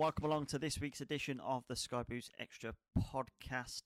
[0.00, 3.82] Welcome along to this week's edition of the Sky Blues Extra podcast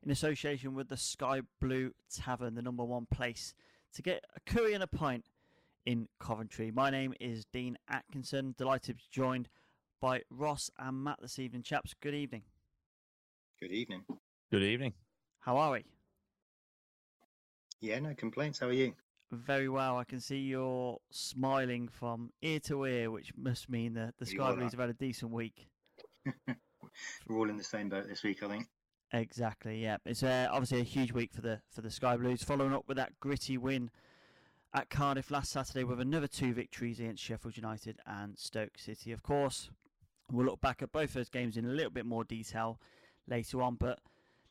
[0.00, 3.52] in association with the Sky Blue Tavern, the number one place
[3.92, 5.24] to get a curry and a pint
[5.84, 6.70] in Coventry.
[6.70, 9.48] My name is Dean Atkinson, delighted to be joined
[10.00, 11.64] by Ross and Matt this evening.
[11.64, 12.42] Chaps, good evening.
[13.60, 14.04] Good evening.
[14.52, 14.92] Good evening.
[15.40, 15.84] How are we?
[17.80, 18.60] Yeah, no complaints.
[18.60, 18.94] How are you?
[19.32, 19.98] Very well.
[19.98, 24.54] I can see you're smiling from ear to ear, which must mean that the Sky
[24.54, 25.68] Blues have had a decent week.
[27.26, 28.66] We're all in the same boat this week, I think.
[29.12, 29.82] Exactly.
[29.82, 32.84] Yeah, it's uh, obviously a huge week for the for the Sky Blues, following up
[32.86, 33.90] with that gritty win
[34.74, 39.12] at Cardiff last Saturday with another two victories against Sheffield United and Stoke City.
[39.12, 39.70] Of course,
[40.30, 42.78] we'll look back at both those games in a little bit more detail
[43.28, 44.00] later on, but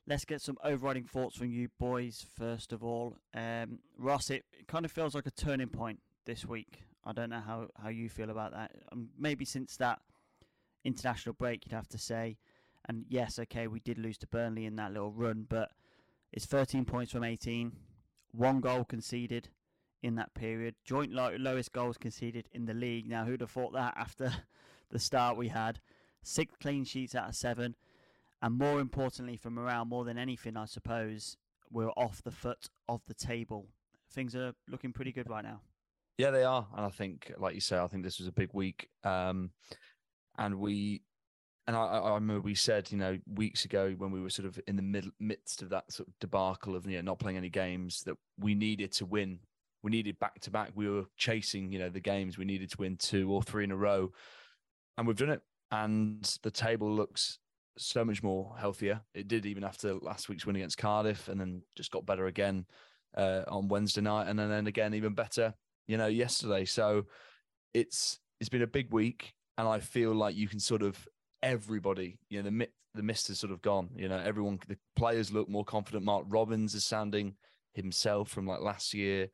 [0.08, 3.18] let's get some overriding thoughts from you boys first of all.
[3.34, 6.84] Um, Ross, it, it kind of feels like a turning point this week.
[7.04, 8.72] I don't know how, how you feel about that.
[8.92, 10.00] Um, maybe since that
[10.84, 12.38] international break, you'd have to say.
[12.88, 15.72] And yes, okay, we did lose to Burnley in that little run, but
[16.32, 17.72] it's 13 points from 18,
[18.32, 19.50] one goal conceded
[20.04, 23.10] in that period, joint low, lowest goals conceded in the league.
[23.10, 24.32] Now, who'd have thought that after
[24.92, 25.80] the start we had?
[26.22, 27.76] Six clean sheets out of seven,
[28.46, 31.36] and more importantly for morale, more than anything, I suppose,
[31.72, 33.70] we're off the foot of the table.
[34.12, 35.62] Things are looking pretty good right now.
[36.20, 38.52] Yeah, they are, and I think, like you say, I think this was a big
[38.54, 38.88] week.
[39.04, 39.50] Um,
[40.38, 41.02] and we,
[41.66, 44.60] and I, I remember we said, you know, weeks ago when we were sort of
[44.68, 48.04] in the midst of that sort of debacle of you know not playing any games
[48.04, 49.40] that we needed to win.
[49.82, 50.70] We needed back to back.
[50.76, 52.38] We were chasing, you know, the games.
[52.38, 54.12] We needed to win two or three in a row,
[55.00, 55.42] and we've done it.
[55.72, 57.40] And the table looks
[57.78, 59.02] so much more healthier.
[59.14, 62.66] It did even after last week's win against Cardiff, and then just got better again
[63.16, 65.54] uh, on Wednesday night, and then, then again even better,
[65.88, 66.66] you know, yesterday.
[66.66, 67.06] So
[67.74, 71.08] it's it's been a big week, and I feel like you can sort of
[71.44, 73.90] everybody, you know, the the mist has sort of gone.
[73.96, 76.06] You know, everyone, the players look more confident.
[76.06, 77.36] Mark Robins is sounding
[77.74, 79.28] himself from like last year.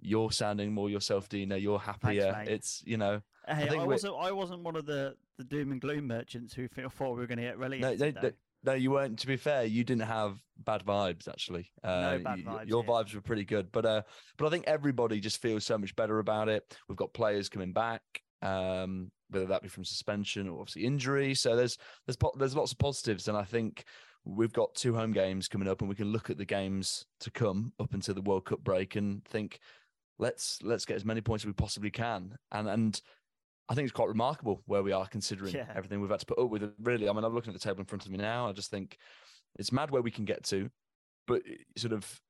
[0.00, 1.56] You're sounding more yourself, Dino.
[1.56, 2.34] You're happier.
[2.38, 2.48] mate.
[2.48, 3.20] it's you know.
[3.48, 4.14] Hey, I, we're- wasn't.
[4.18, 7.38] I wasn't one of the, the doom and gloom merchants who thought we were going
[7.38, 8.14] to get No, relegated.
[8.16, 8.30] no, no,
[8.64, 9.18] no, you weren't.
[9.20, 11.28] To be fair, you didn't have bad vibes.
[11.28, 12.92] Actually, uh, bad you- vibes Your here.
[12.92, 14.02] vibes were pretty good, but uh,
[14.36, 16.76] but I think everybody just feels so much better about it.
[16.88, 18.02] We've got players coming back,
[18.42, 21.34] um, whether that be from suspension or obviously injury.
[21.34, 23.84] So there's there's there's lots of positives, and I think
[24.24, 27.30] we've got two home games coming up, and we can look at the games to
[27.30, 29.60] come up until the World Cup break and think,
[30.18, 33.00] let's let's get as many points as we possibly can, and and.
[33.68, 35.72] I think it's quite remarkable where we are considering Yeah.
[35.74, 36.72] everything we've had to put up with.
[36.80, 38.48] Really, I mean, I'm looking at the table in front of me now.
[38.48, 38.96] I just think
[39.58, 40.70] it's mad where we can get to,
[41.26, 41.42] but
[41.76, 42.20] sort of,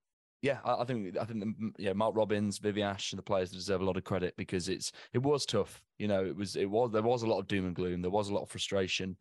[0.42, 3.50] yeah, I, I think I think the, mm, yeah, Mark Robins, Viveash, and the players
[3.50, 5.82] deserve a lot of credit because it's it was tough.
[5.98, 8.00] You know, it was it was there was a lot of doom and gloom.
[8.02, 9.16] There was a lot of frustration.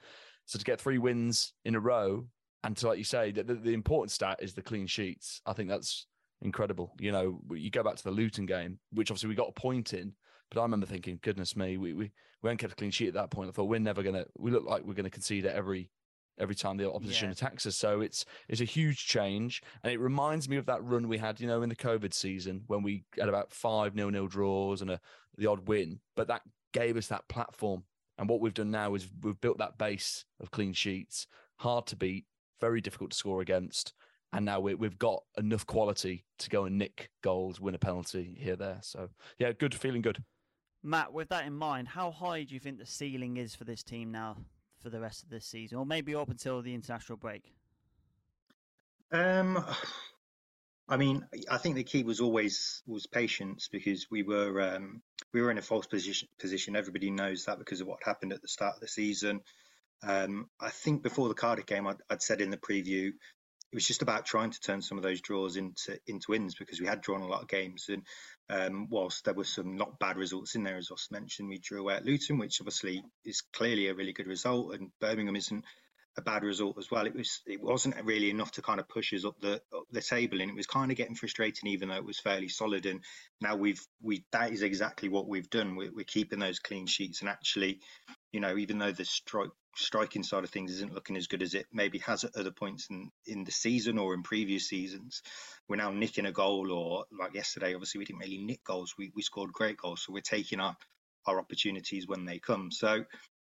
[0.46, 2.28] So to get three wins in a row,
[2.64, 5.42] and to like you say, the, the, the important stat is the clean sheets.
[5.46, 6.08] I think that's
[6.42, 6.94] incredible.
[7.00, 9.94] You know, you go back to the Luton game, which obviously we got a point
[9.94, 10.14] in,
[10.52, 12.12] but I remember thinking, goodness me, we we,
[12.42, 13.50] we hadn't kept a clean sheet at that point.
[13.50, 14.26] I thought we're never gonna.
[14.38, 15.92] We look like we're gonna concede at every
[16.38, 17.34] every time the opposition Yeah.
[17.34, 17.78] attacks us.
[17.78, 21.40] So it's it's a huge change, and it reminds me of that run we had,
[21.40, 24.92] you know, in the COVID season when we had about five nil nil draws and
[24.92, 25.00] a
[25.38, 26.42] the odd win, but that
[26.74, 27.84] gave us that platform.
[28.18, 31.28] And what we've done now is we've built that base of clean sheets,
[31.58, 32.26] hard to beat,
[32.62, 33.94] very difficult to score against.
[34.32, 38.38] And now we, we've got enough quality to go and nick goals, win a penalty
[38.40, 38.80] here, there.
[38.82, 40.24] So, yeah, good, feeling good.
[40.86, 43.82] Matt, with that in mind, how high do you think the ceiling is for this
[43.82, 44.38] team now
[44.82, 47.52] for the rest of this season, or maybe up until the international break?
[49.12, 49.66] Um,
[50.88, 55.02] I mean, I think the key was always was patience because we were um,
[55.34, 56.28] we were in a false position.
[56.40, 56.76] Position.
[56.76, 59.42] Everybody knows that because of what happened at the start of the season.
[60.04, 63.12] Um, I think before the Cardiff game, I'd, I'd said in the preview,
[63.76, 66.80] it was just about trying to turn some of those draws into into wins because
[66.80, 67.90] we had drawn a lot of games.
[67.90, 68.04] And
[68.50, 71.82] um, whilst there were some not bad results in there, as Os mentioned, we drew
[71.82, 75.66] away at Luton, which obviously is clearly a really good result, and Birmingham isn't
[76.18, 77.06] a bad result as well.
[77.06, 80.02] It was it wasn't really enough to kind of push us up the up the
[80.02, 82.86] table, and it was kind of getting frustrating, even though it was fairly solid.
[82.86, 83.02] And
[83.42, 85.76] now we've we that is exactly what we've done.
[85.76, 87.82] We're, we're keeping those clean sheets, and actually,
[88.36, 89.06] you know, even though the
[89.76, 92.88] striking side of things isn't looking as good as it maybe has at other points
[92.90, 95.22] in in the season or in previous seasons,
[95.70, 96.70] we're now nicking a goal.
[96.70, 98.94] Or like yesterday, obviously we didn't really nick goals.
[98.98, 100.76] We we scored great goals, so we're taking our
[101.26, 102.74] our opportunities when they come.
[102.74, 103.06] So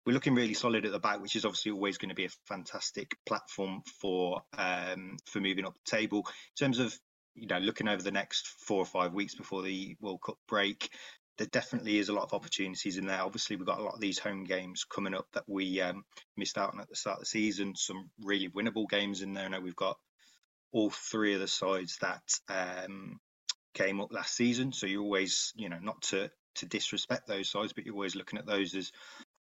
[0.05, 2.37] we're looking really solid at the back, which is obviously always going to be a
[2.49, 6.27] fantastic platform for um, for moving up the table.
[6.27, 6.93] In terms of
[7.35, 10.89] you know looking over the next four or five weeks before the World Cup break,
[11.37, 13.21] there definitely is a lot of opportunities in there.
[13.21, 16.03] Obviously, we've got a lot of these home games coming up that we um,
[16.37, 17.75] missed out on at the start of the season.
[17.75, 19.45] Some really winnable games in there.
[19.45, 19.97] I know we've got
[20.71, 23.19] all three of the sides that um,
[23.73, 24.73] came up last season.
[24.73, 28.37] So you always, you know, not to to disrespect those sides, but you're always looking
[28.37, 28.91] at those as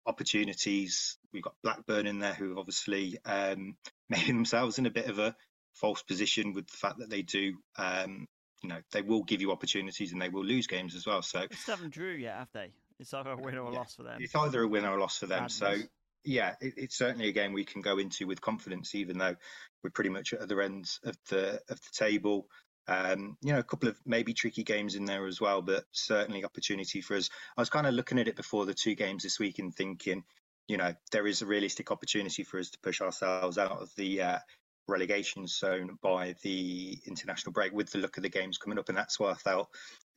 [0.06, 1.18] opportunities.
[1.34, 3.76] We've got Blackburn in there who have obviously um,
[4.10, 5.36] made themselves in a bit of a
[5.74, 8.28] false position with the fact that they do, um,
[8.62, 11.22] you know, they will give you opportunities and they will lose games as well.
[11.22, 12.72] So They haven't drew yet, have they?
[13.00, 13.80] It's either a win or a Yeah.
[13.80, 14.22] loss for them.
[14.22, 15.50] it's either a win or a loss for them.
[15.50, 15.78] So
[16.24, 19.36] yeah, it, it's certainly a game we can go into with confidence, even though
[19.84, 22.48] we're pretty much at other ends of the of the table.
[22.88, 26.44] Um, you know, a couple of maybe tricky games in there as well, but certainly
[26.44, 27.30] opportunity for us.
[27.58, 30.24] I was kind of looking at it before the two games this week and thinking,
[30.68, 34.22] you know, there is a realistic opportunity for us to push ourselves out of the
[34.22, 34.40] uh,
[34.88, 38.98] relegation zone by the international break with the look of the games coming up, and
[38.98, 39.70] that's why I felt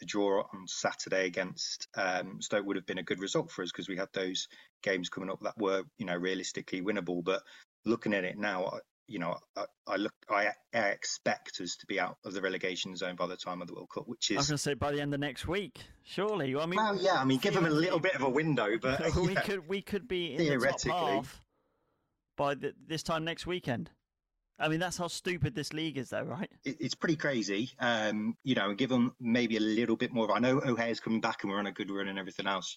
[0.02, 3.70] a draw on Saturday against um, Stoke would have been a good result for us
[3.70, 4.48] because we had those
[4.82, 7.22] games coming up that were, you know, realistically winnable.
[7.22, 7.42] But
[7.84, 11.86] looking at it now, I- you know, I, I look, I, I expect us to
[11.86, 14.38] be out of the relegation zone by the time of the World Cup, which is.
[14.38, 16.56] I was going to say by the end of next week, surely.
[16.56, 19.14] I mean, Well, yeah, I mean, give them a little bit of a window, but
[19.16, 19.42] we yeah.
[19.42, 20.90] could we could be in the top Theoretically.
[20.92, 21.42] half
[22.38, 23.90] by the, this time next weekend.
[24.58, 26.48] I mean, that's how stupid this league is, though, right?
[26.64, 27.70] it, it's pretty crazy.
[27.80, 30.26] Um, you know, and give them maybe a little bit more.
[30.26, 32.76] Of, I know O'Hare's coming back and we're on a good run and everything else.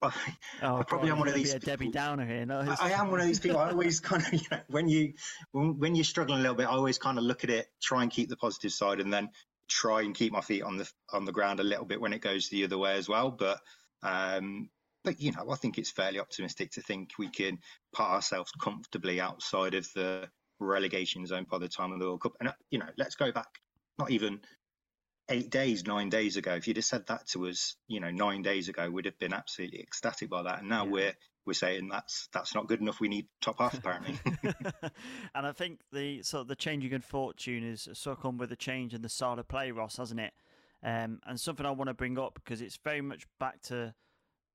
[0.00, 0.14] But
[0.62, 1.52] Oh, I probably God, am one of these.
[1.54, 2.46] a Debbie people- Downer here.
[2.46, 3.58] No, I, I am one of these people.
[3.58, 5.14] I always kind of, you know, when you
[5.50, 8.02] when, when you're struggling a little bit, I always kind of look at it, try
[8.02, 9.30] and keep the positive side, and then
[9.68, 12.20] try and keep my feet on the on the ground a little bit when it
[12.20, 13.32] goes the other way as well.
[13.32, 13.58] But
[14.04, 14.70] um,
[15.02, 17.58] but you know, I think it's fairly optimistic to think we can
[17.92, 20.28] put ourselves comfortably outside of the
[20.60, 22.32] relegation zone by the time of the World Cup.
[22.40, 23.48] And uh, you know, let's go back
[23.98, 24.40] not even
[25.28, 26.54] eight days, nine days ago.
[26.54, 29.34] If you'd have said that to us, you know, nine days ago, we'd have been
[29.34, 30.60] absolutely ecstatic by that.
[30.60, 30.90] And now Yeah.
[30.90, 33.00] we're we're saying that's that's not good enough.
[33.00, 34.18] We need top half apparently.
[35.34, 38.56] and I think the sort of the changing in fortune is of come with a
[38.56, 40.34] change in the style of play, Ross, hasn't it?
[40.82, 43.94] Um, and something I want to bring up because it's very much back to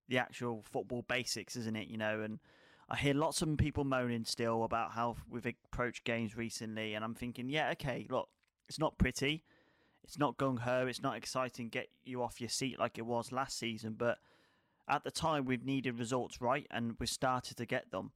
[0.07, 1.87] the actual football basics, isn't it?
[1.87, 2.39] You know, and
[2.93, 7.15] I hear lots of people moaning still about how we've approached games recently, and I'm
[7.15, 8.29] thinking, yeah, okay, look,
[8.69, 9.43] it's not pretty,
[10.03, 13.31] it's not gung ho, it's not exciting, get you off your seat like it was
[13.31, 14.19] last season, but
[14.87, 18.11] at the time we've needed results right, and we started to get them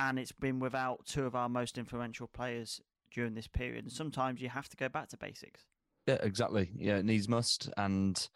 [0.00, 2.80] and it's been without two of our most influential players
[3.12, 3.84] during this period.
[3.84, 5.66] And sometimes you have to go back to basics.
[6.06, 6.70] Yeah, exactly.
[6.74, 7.68] Yeah, it needs must.
[7.76, 8.28] And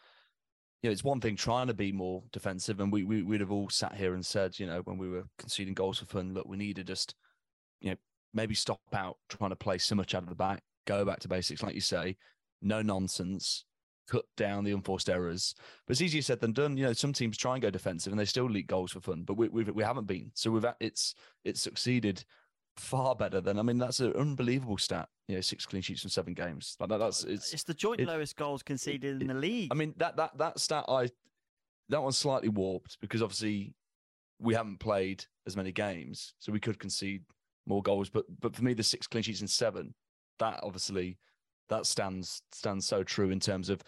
[0.84, 3.50] you know, it's one thing trying to be more defensive, and we, we we'd have
[3.50, 6.46] all sat here and said, you know, when we were conceding goals for fun, look,
[6.46, 7.14] we need to just,
[7.80, 7.96] you know,
[8.34, 11.28] maybe stop out trying to play so much out of the back, go back to
[11.28, 12.18] basics, like you say,
[12.60, 13.64] no nonsense,
[14.10, 15.54] cut down the unforced errors.
[15.86, 16.76] But it's easier said than done.
[16.76, 19.22] You know, some teams try and go defensive and they still leak goals for fun,
[19.22, 20.32] but we we've, we haven't been.
[20.34, 21.14] So we've it's
[21.46, 22.26] it's succeeded
[22.76, 25.08] far better than I mean that's an unbelievable stat.
[25.28, 26.76] You know six clean sheets from seven games.
[26.80, 29.68] Like that, that's it's It's the joint it- lowest goals conceded in the league.
[29.72, 31.08] I mean that that that stat I
[31.88, 33.74] that one's slightly warped because obviously
[34.40, 37.22] we haven't played as many games, so we could concede
[37.66, 38.10] more goals.
[38.10, 39.94] But but for me, the six clean sheets in seven,
[40.38, 41.18] that obviously
[41.68, 43.82] that stands stands so true in terms of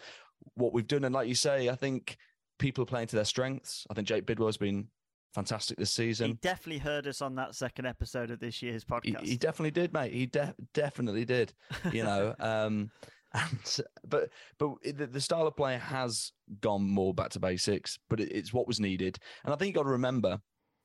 [0.55, 1.03] what we've done.
[1.03, 2.17] And like you say, I think
[2.59, 3.85] people are playing to their strengths.
[3.89, 4.87] I think Jake Bidwell's been
[5.33, 6.27] fantastic this season.
[6.27, 9.23] he definitely heard us on that second episode of this year's podcast.
[9.23, 10.13] he definitely did, mate.
[10.13, 11.53] He de- definitely did.
[11.91, 12.91] You know, um,
[13.33, 16.31] and but but the, the style of play has
[16.61, 17.99] gone more back to basics.
[18.09, 20.39] But it, it's what was needed, and I think you got to remember.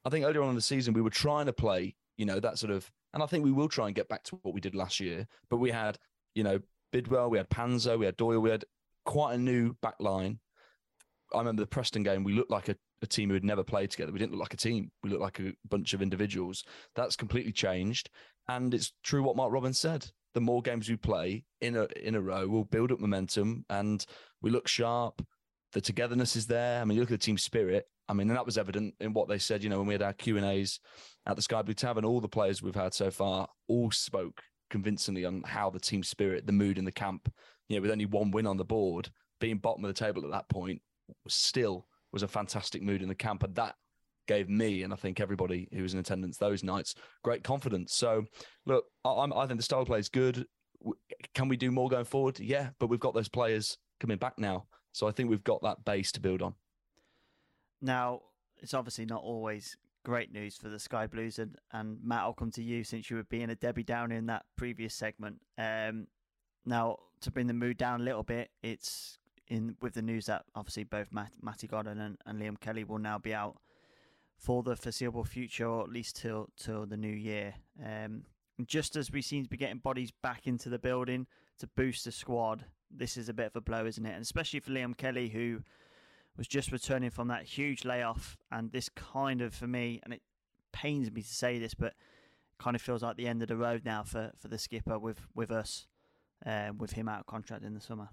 [0.04, 2.58] I think earlier on in the season we were trying to play, you know, that
[2.58, 4.74] sort of, and I think we will try and get back to what we did
[4.74, 5.26] last year.
[5.48, 5.96] But we had,
[6.34, 6.58] you know,
[6.92, 8.64] Bidwell, we had Panzo, we had Doyle, we had
[9.04, 10.38] quite a new back line.
[11.32, 13.90] I remember the Preston game, we looked like a, a team who had never played
[13.90, 14.12] together.
[14.12, 14.90] We didn't look like a team.
[15.02, 16.64] We looked like a bunch of individuals.
[16.94, 18.10] That's completely changed.
[18.48, 20.10] And it's true what Mark Robins said.
[20.34, 24.04] The more games we play in a in a row, we'll build up momentum and
[24.40, 25.24] we look sharp.
[25.72, 26.80] The togetherness is there.
[26.80, 27.86] I mean, you look at the team spirit.
[28.08, 29.62] I mean, and that was evident in what they said.
[29.62, 30.80] You know, when we had our Q and A's
[31.26, 35.24] at the Sky Blue Tavern, all the players we've had so far all spoke convincingly
[35.24, 37.32] on how the team spirit, the mood in the camp.
[37.68, 40.30] You know, with only one win on the board, being bottom of the table at
[40.30, 40.80] that point
[41.24, 43.74] was still was a fantastic mood in the camp, and that
[44.28, 47.92] gave me and I think everybody who was in attendance those nights great confidence.
[47.94, 48.24] So,
[48.66, 50.46] look, I, I'm, think the style play is good.
[51.34, 52.38] Can we do more going forward?
[52.38, 55.84] Yeah, but we've got those players coming back now, so I think we've got that
[55.84, 56.54] base to build on.
[57.80, 58.20] Now,
[58.60, 62.50] it's obviously not always great news for the Sky Blues, and, and Matt, I'll come
[62.52, 65.40] to you since you were being a Debbie Downer in that previous segment.
[65.58, 66.06] Um,
[66.64, 69.18] now, to bring the mood down a little bit, it's
[69.52, 72.98] in with the news that obviously both Matt, Matty Godden and, and Liam Kelly will
[72.98, 73.58] now be out
[74.38, 77.54] for the foreseeable future, or at least till till the new year.
[77.84, 78.24] Um,
[78.64, 81.26] just as we seem to be getting bodies back into the building
[81.58, 84.12] to boost the squad, this is a bit of a blow, isn't it?
[84.12, 85.60] And especially for Liam Kelly, who
[86.36, 90.22] was just returning from that huge layoff, and this kind of for me, and it
[90.72, 91.92] pains me to say this, but
[92.58, 95.26] kind of feels like the end of the road now for, for the skipper with
[95.34, 95.86] with us,
[96.46, 98.08] um, with him out of contract in the summer.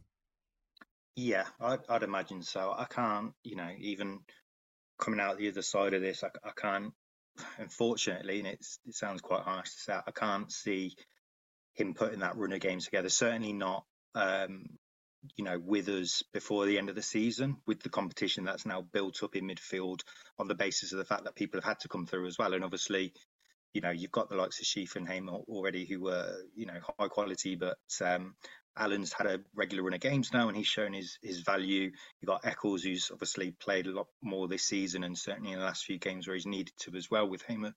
[1.16, 2.74] Yeah, I'd, I'd imagine so.
[2.78, 4.20] I can't, you know, even
[5.00, 6.94] coming out the other side of this, I, I can't,
[7.58, 10.96] unfortunately, and it's, it sounds quite harsh to say, I can't see
[11.74, 13.10] him putting that runner game together.
[13.10, 13.84] Certainly not,
[14.16, 14.66] um,
[15.36, 18.82] you know, with us before the end of the season, with the competition that's now
[18.82, 20.00] built up in midfield
[20.38, 22.54] on the basis of the fact that people have had to come through as well.
[22.54, 23.14] And obviously,
[23.74, 26.80] you know, you've got the likes of Sheaf and Hamer already who were, you know,
[26.98, 28.36] high quality, but um,
[28.80, 31.92] Allen's had a regular run of games now and he's shown his his value.
[32.22, 35.66] You've got Eccles who's obviously played a lot more this season and certainly in the
[35.66, 37.74] last few games where he's needed to as well with Hamer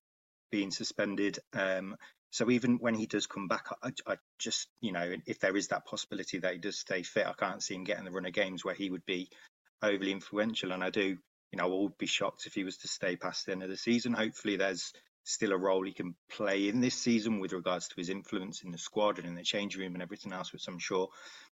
[0.50, 1.38] being suspended.
[1.52, 1.97] Um,
[2.30, 5.68] so even when he does come back, I, I just, you know, if there is
[5.68, 8.32] that possibility that he does stay fit, I can't see him getting the run of
[8.32, 9.28] games where he would be
[9.82, 10.73] overly influential.
[10.73, 13.47] And I do, you know, I would be shocked if he was to stay past
[13.47, 14.12] the end of the season.
[14.14, 14.92] Hopefully there's
[15.25, 18.71] still a role he can play in this season with regards to his influence in
[18.71, 21.09] the squad and in the change room and everything else, which I'm sure,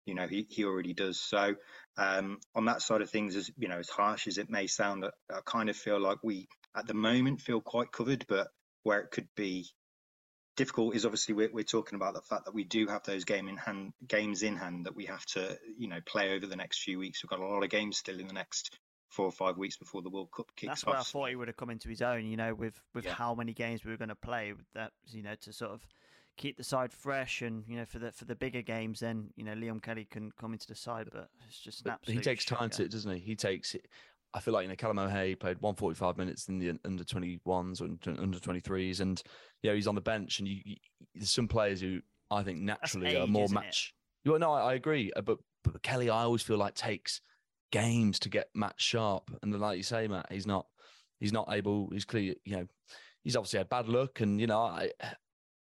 [0.06, 1.20] you know, he, he already does.
[1.20, 1.56] So
[1.98, 5.06] um, on that side of things, as you know, as harsh as it may sound,
[5.06, 8.48] I, I kind of feel like we at the moment feel quite covered, but
[8.84, 9.68] where it could be
[10.56, 13.48] difficult is obviously we're, we're talking about the fact that we do have those game
[13.48, 16.82] in hand games in hand that we have to you know play over the next
[16.84, 17.24] few weeks.
[17.24, 18.78] We've got a lot of games still in the next
[19.16, 20.88] four or five weeks before the World Cup kicks That's off.
[20.88, 23.14] where I thought he would have come into his own, you know, with with Yeah.
[23.14, 24.54] how many games we were going to play.
[24.74, 25.82] That you know to sort of
[26.38, 29.44] keep the side fresh, and you know for the for the bigger games, then you
[29.46, 32.18] know Liam Kelly can come into the side, but it's just an absolute.
[32.18, 33.20] he takes time to it, doesn't he?
[33.20, 33.88] He takes it.
[34.34, 37.86] I feel like you know Callum O'Hare played 145 minutes in the under 21s or
[38.22, 39.22] under 23s, and
[39.62, 40.40] yeah, he's on the bench.
[40.40, 40.76] And you, you,
[41.14, 43.62] there's some players who I think naturally are age, more isn't it?
[43.62, 43.94] match.
[44.26, 47.22] Well, no, I, I agree, uh, but but Kelly, I always feel like takes
[47.72, 50.66] games to get Matt sharp, and then like you say, Matt, he's not
[51.20, 51.90] he's not able.
[51.92, 52.68] He's clear, you know,
[53.24, 54.92] he's obviously had bad luck, and you know, I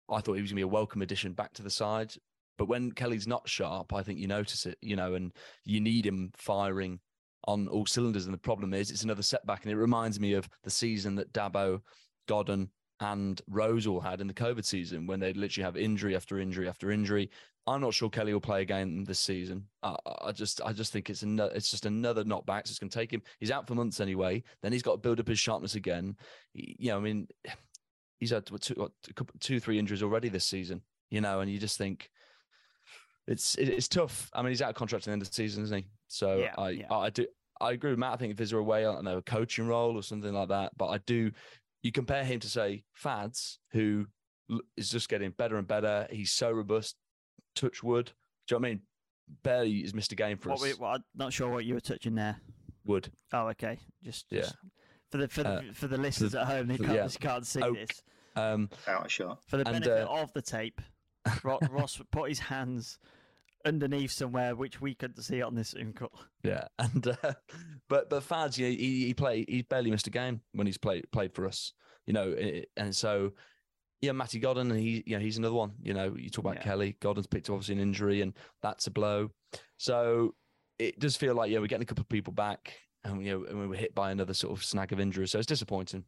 [0.09, 2.13] I thought he was gonna be a welcome addition back to the side.
[2.57, 5.31] But when Kelly's not sharp, I think you notice it, you know, and
[5.63, 6.99] you need him firing
[7.47, 8.25] on all cylinders.
[8.25, 9.63] And the problem is, it's another setback.
[9.63, 11.81] And it reminds me of the season that Dabo,
[12.27, 16.39] Godden, and Rose all had in the COVID season when they literally have injury after
[16.39, 17.29] injury after injury.
[17.67, 19.65] I'm not sure Kelly will play again this season.
[19.83, 22.65] I, I just, I just think it's another, it's just another knockback.
[22.65, 23.21] So it's going to take him.
[23.39, 24.41] He's out for months anyway.
[24.63, 26.15] Then he's got to build up his sharpness again.
[26.53, 27.27] He- you know, I mean,
[28.19, 28.91] he's had what, two, what,
[29.41, 30.81] two, three injuries already this season.
[31.09, 32.09] You know, and you just think
[33.27, 34.29] it's it's tough.
[34.33, 35.87] I mean, he's out of contract at the end of the season, isn't he?
[36.07, 36.93] So Yeah, I, yeah.
[36.93, 37.27] I do,
[37.59, 38.13] I agree with Matt.
[38.13, 40.49] I think if there's a way, I don't know, a coaching role or something like
[40.49, 40.71] that.
[40.77, 41.31] But I do,
[41.87, 44.05] you compare him to say Fads, who
[44.75, 46.07] is just getting better and better.
[46.11, 46.95] He's so robust.
[47.55, 48.11] touch wood.
[48.47, 48.81] Do you know what I mean?
[49.43, 50.61] Barely has missed a game for What us.
[50.63, 52.37] we, what, I'm not sure what you were touching there.
[52.85, 53.09] Wood.
[53.33, 53.79] Oh, okay.
[54.03, 54.49] Just, Yeah.
[55.11, 57.03] for the for the, Uh, for the listeners the- at home, they can't, yeah.
[57.03, 57.75] just can't see Oak.
[57.75, 58.01] this.
[58.35, 59.39] Um, Out of shot.
[59.47, 60.79] For the And, benefit uh, of the tape,
[61.43, 62.99] Ross put his hands
[63.67, 66.19] underneath somewhere which we couldn't see on this Zoom call.
[66.43, 67.33] Yeah, and uh,
[67.89, 70.77] but but Fads, you know, he he play he barely missed a game when he's
[70.77, 71.73] played played for us,
[72.05, 72.35] you know,
[72.77, 73.33] and so
[74.01, 75.73] yeah, Matty Godden, he you know he's another one.
[75.81, 76.63] You know, you talk about Yeah.
[76.63, 79.31] Kelly, Godden's picked up obviously an injury, and that's a blow.
[79.77, 80.35] So
[80.79, 83.45] it does feel like yeah, we're getting a couple of people back, and you know,
[83.45, 86.03] and we were hit by another sort of snag of injury, so it's disappointing.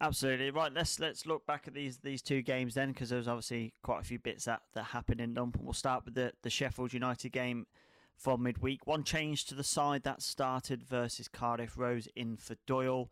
[0.00, 0.72] Absolutely right.
[0.72, 4.04] Let's let's look back at these these two games then, because there's obviously quite a
[4.04, 5.52] few bits that that happened in them.
[5.58, 7.66] We'll start with the the Sheffield United game
[8.14, 8.86] for midweek.
[8.86, 13.10] One change to the side that started versus Cardiff Rose in for Doyle.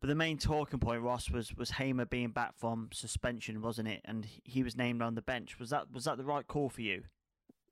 [0.00, 4.00] But the main talking point, Ross, was was Hamer being back from suspension, wasn't it?
[4.04, 5.58] And he was named on the bench.
[5.58, 7.02] Was that was that the right call for you?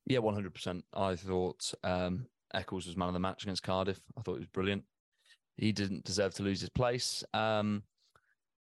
[0.06, 0.84] Yeah, one hundred percent.
[0.92, 4.00] I thought um, Eccles was man of the match against Cardiff.
[4.18, 4.84] I thought he was brilliant.
[5.56, 7.22] He didn't deserve to lose his place.
[7.34, 7.82] Um,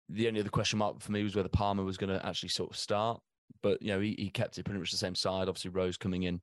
[0.08, 2.70] the only other question mark for me was whether Palmer was going to actually sort
[2.70, 3.20] of start,
[3.62, 5.48] but you know he, he kept it pretty much the same side.
[5.48, 6.40] Obviously, Rose coming in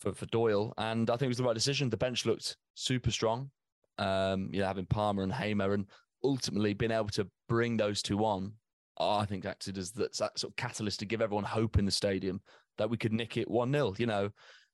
[0.00, 1.90] for for Doyle, and I think it was the right decision.
[1.90, 3.50] The bench looked super strong.
[3.98, 5.86] Um, you know, having Palmer and Hamer, and
[6.24, 8.52] ultimately being able to bring those two on,
[8.98, 11.90] I think acted as that, that sort of catalyst to give everyone hope in the
[11.90, 12.40] stadium
[12.78, 14.30] that we could nick it 1 0, you know.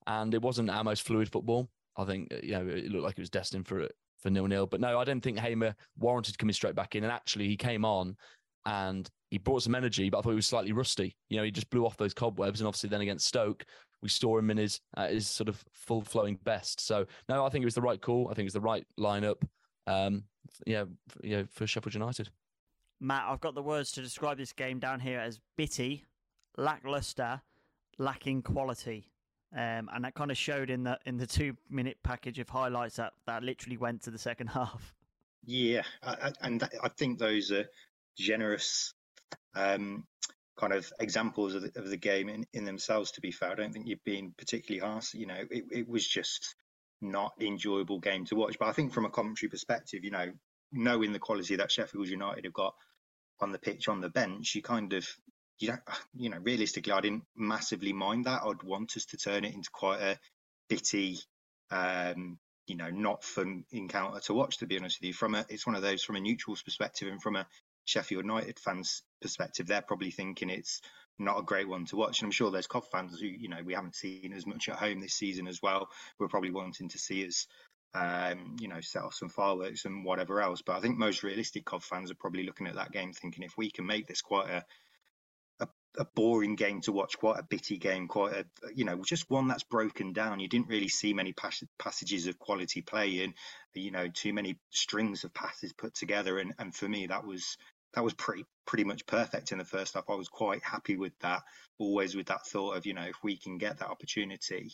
[0.06, 1.68] And it wasn't our most fluid football.
[1.96, 3.80] I think, you know, it looked like it was destined for
[4.18, 4.66] for nil nil.
[4.66, 7.04] But no, I don't think Hamer warranted coming straight back in.
[7.04, 8.16] And actually, he came on
[8.66, 11.16] and he brought some energy, but I thought he was slightly rusty.
[11.28, 12.60] You know, he just blew off those cobwebs.
[12.60, 13.64] And obviously, then against Stoke,
[14.02, 16.80] we saw him in his, uh, his sort of full flowing best.
[16.80, 18.28] So, no, I think it was the right call.
[18.30, 19.42] I think it was the right lineup.
[19.86, 20.24] Um,
[20.66, 20.84] yeah,
[21.22, 22.28] yeah, for Sheffield United.
[23.00, 26.04] Matt, I've got the words to describe this game down here as bitty,
[26.56, 27.40] lackluster,
[27.98, 29.12] lacking quality.
[29.54, 32.96] Um, and that kind of showed in the in the two minute package of highlights
[32.96, 34.94] that, that literally went to the second half.
[35.46, 37.64] Yeah, I, and that, I think those are
[38.18, 38.92] generous
[39.54, 40.04] um,
[40.58, 43.12] kind of examples of the, of the game in, in themselves.
[43.12, 45.14] To be fair, I don't think you've been particularly harsh.
[45.14, 46.54] You know, it, it was just
[47.00, 48.58] not enjoyable game to watch.
[48.58, 50.32] But I think from a commentary perspective, you know,
[50.72, 52.74] knowing the quality that Sheffield United have got
[53.40, 55.06] on the pitch, on the bench, you kind of
[55.58, 55.80] you don't,
[56.16, 58.42] you know, realistically, I didn't massively mind that.
[58.44, 60.18] I'd want us to turn it into quite a
[60.68, 61.18] bitty,
[61.70, 64.58] um, you know, not fun encounter to watch.
[64.58, 67.08] To be honest with you, from a, it's one of those from a neutral's perspective,
[67.08, 67.46] and from a
[67.84, 70.80] Sheffield United fans' perspective, they're probably thinking it's
[71.18, 72.20] not a great one to watch.
[72.20, 74.76] And I'm sure there's COF fans who, you know, we haven't seen as much at
[74.76, 75.88] home this season as well.
[76.18, 77.46] We're probably wanting to see us,
[77.94, 80.62] um, you know, set off some fireworks and whatever else.
[80.62, 83.56] But I think most realistic COF fans are probably looking at that game thinking if
[83.56, 84.64] we can make this quite a
[85.98, 89.48] a boring game to watch, quite a bitty game, quite a you know just one
[89.48, 90.40] that's broken down.
[90.40, 93.34] You didn't really see many pas- passages of quality play in,
[93.74, 97.56] you know, too many strings of passes put together, and and for me that was
[97.94, 100.04] that was pretty pretty much perfect in the first half.
[100.08, 101.42] I was quite happy with that.
[101.78, 104.70] Always with that thought of you know if we can get that opportunity,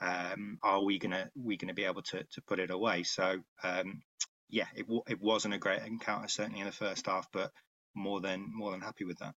[0.00, 3.02] um, are we gonna we gonna be able to to put it away?
[3.02, 4.02] So um,
[4.48, 7.50] yeah, it w- it wasn't a great encounter certainly in the first half, but
[7.94, 9.34] more than more than happy with that.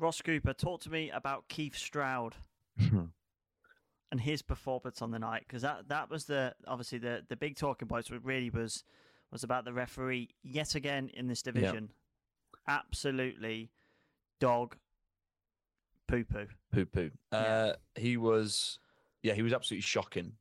[0.00, 2.34] Ross Cooper, talk to me about Keith Stroud
[2.78, 7.56] and his performance on the night because that, that was the obviously the, the big
[7.56, 8.10] talking points.
[8.10, 8.84] Really was
[9.30, 11.92] was about the referee yet again in this division.
[12.66, 13.70] Absolutely,
[14.40, 14.76] dog
[16.08, 16.46] poo poo.
[16.72, 17.10] Poo poo.
[17.30, 18.78] Uh, he was,
[19.22, 20.32] yeah, he was absolutely shocking.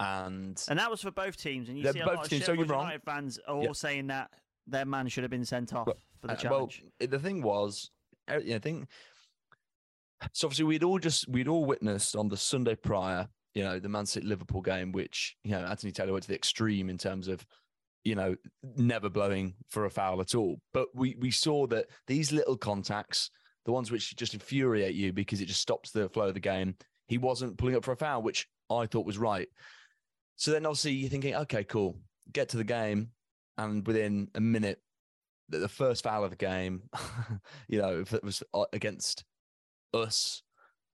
[0.00, 1.68] And And that was for both teams.
[1.68, 2.80] And you see a both lot of teams, don't get Sheffield wrong.
[2.86, 3.68] United fans are Yeah.
[3.68, 4.30] all saying that
[4.66, 5.86] their man should have been sent off
[6.20, 6.82] for the Uh, challenge.
[6.98, 7.90] Well, the thing was,
[8.28, 8.88] I think
[10.32, 10.46] so.
[10.46, 14.06] Obviously, we'd all just we'd all witnessed on the Sunday prior, you know, the Man
[14.06, 17.44] City Liverpool game, which you know Anthony Taylor went to the extreme in terms of,
[18.04, 18.34] you know,
[18.76, 20.60] never blowing for a foul at all.
[20.72, 23.30] But we we saw that these little contacts,
[23.64, 26.76] the ones which just infuriate you because it just stops the flow of the game,
[27.08, 29.48] he wasn't pulling up for a foul, which I thought was right.
[30.36, 31.98] So then obviously you're thinking, okay, cool,
[32.32, 33.10] get to the game,
[33.56, 34.80] and within a minute
[35.48, 36.82] the, the first foul of the game,
[37.68, 39.24] you know, if it was uh, against
[39.92, 40.42] us,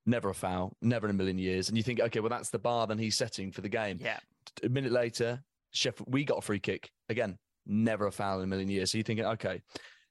[0.06, 1.68] never a foul, never in a million years.
[1.68, 3.98] And you think, okay, well, that's the bar then he's setting for the game.
[4.00, 4.18] Yeah.
[4.64, 6.90] A minute later, Sheffield, we got a free kick.
[7.08, 8.92] Again, never a foul in a million years.
[8.92, 9.62] So you're thinking, okay.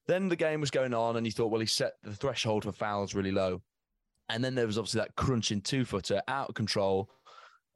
[0.08, 2.72] Then the game was going on, and you thought, well, he set the threshold for
[2.72, 3.62] fouls really low.
[4.30, 7.10] And then there was obviously that crunching two footer out of control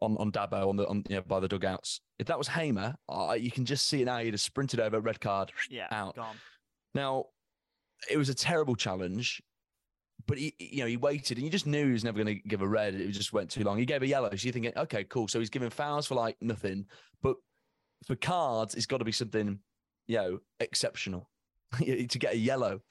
[0.01, 2.01] on, on Dabo on the on you know, by the dugouts.
[2.19, 4.19] If that was Hamer, uh, you can just see it now.
[4.19, 6.15] He'd have sprinted over, red card, yeah, out.
[6.15, 6.35] gone.
[6.93, 7.25] Now,
[8.09, 9.41] it was a terrible challenge,
[10.27, 12.47] but he, you know, he waited and you just knew he was never going to
[12.47, 12.95] give a red.
[12.95, 13.77] It just went too long.
[13.77, 14.29] He gave a yellow.
[14.29, 15.27] So you're thinking, okay, cool.
[15.27, 16.85] So he's giving fouls for like nothing,
[17.21, 17.35] but
[18.05, 19.59] for cards, it's got to be something,
[20.07, 21.29] you know, exceptional
[21.77, 22.81] to get a yellow.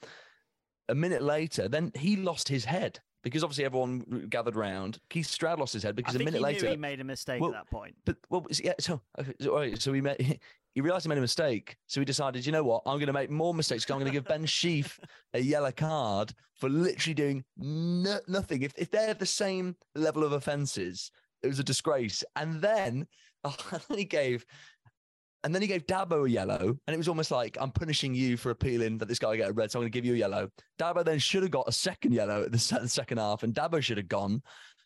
[0.89, 4.99] A minute later, then he lost his head because obviously everyone gathered round.
[5.09, 7.63] Keith Stroud lost his head because a minute later he made a mistake well, at
[7.63, 7.95] that point.
[8.05, 8.73] But well, yeah.
[8.79, 9.01] So
[9.39, 10.39] so, so he made.
[10.73, 13.13] He realised he made a mistake, so he decided, you know what, I'm going to
[13.13, 13.89] make more mistakes.
[13.89, 14.99] I'm going to give Ben Sheaf
[15.33, 18.63] a yellow card for literally doing no, nothing.
[18.63, 21.11] If if they have the same level of offences,
[21.43, 22.23] it was a disgrace.
[22.35, 23.05] And then,
[23.43, 24.45] oh, and then he gave
[25.43, 28.37] and then he gave Dabo a yellow, and it was almost like I'm punishing you
[28.37, 30.17] for appealing that this guy get a red, so I'm going to give you a
[30.17, 30.49] yellow.
[30.79, 32.57] Dabo then should have got a second yellow at the
[32.87, 34.41] second half, and Dabo should have gone.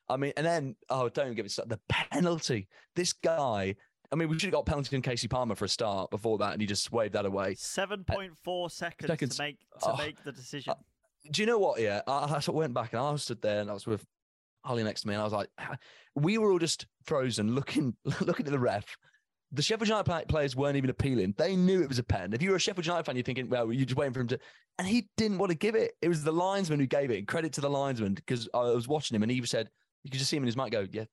[0.09, 2.67] I mean, and then oh, don't give it the penalty.
[2.95, 3.75] This guy.
[4.11, 6.53] I mean, we should have got penalty on Kasey Palmer for a start before that,
[6.53, 7.55] and he just waved that away.
[7.57, 10.71] Seven point four seconds, seconds, to make to oh, make the decision.
[10.71, 10.75] Uh,
[11.31, 11.81] do you know what?
[11.81, 14.05] Yeah, I, I went back and I stood there, and I was with
[14.63, 15.49] Holly next to me, and I was like,
[16.15, 18.95] we were all just frozen, looking looking at the ref
[19.51, 21.33] the Sheffield United players weren't even appealing.
[21.37, 22.33] They knew it was a pen.
[22.33, 24.27] If you were a Sheffield United fan, you're thinking, well, you're just waiting for him
[24.27, 24.39] to.
[24.77, 25.93] And he didn't want to give it.
[26.01, 27.27] It was the linesman who gave it.
[27.27, 29.69] Credit to the linesman because I was watching him and he said,
[30.03, 31.05] you could just see him in his mic go, yeah,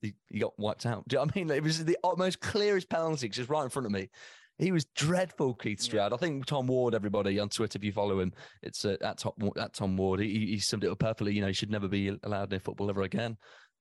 [0.00, 1.06] he, he got wiped out.
[1.08, 1.50] Do you know what I mean?
[1.50, 4.10] It was the most clearest penalty just right in front of me.
[4.58, 6.10] He was dreadful, Keith Stroud.
[6.10, 6.16] Yeah.
[6.16, 9.32] I think Tom Ward, everybody on Twitter, if you follow him, it's uh, at, Tom,
[9.56, 10.18] at Tom Ward.
[10.18, 11.32] He, he summed it up perfectly.
[11.32, 13.36] You know, he should never be allowed in football ever again.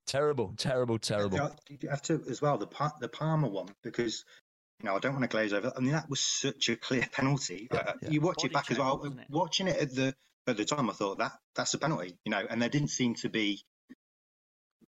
[0.06, 1.52] Terrible, terrible, terrible.
[1.68, 2.68] You have to as well the
[3.02, 4.24] the Palmer one because
[4.80, 5.74] you know, I don't want to glaze over.
[5.76, 7.68] I mean, that was such a clear penalty.
[7.74, 8.10] Yeah, uh, yeah.
[8.10, 9.04] You watch Body it back as well.
[9.04, 9.14] It?
[9.30, 12.18] Watching it at the at the time, I thought that that's a penalty.
[12.24, 13.64] You know, and there didn't seem to be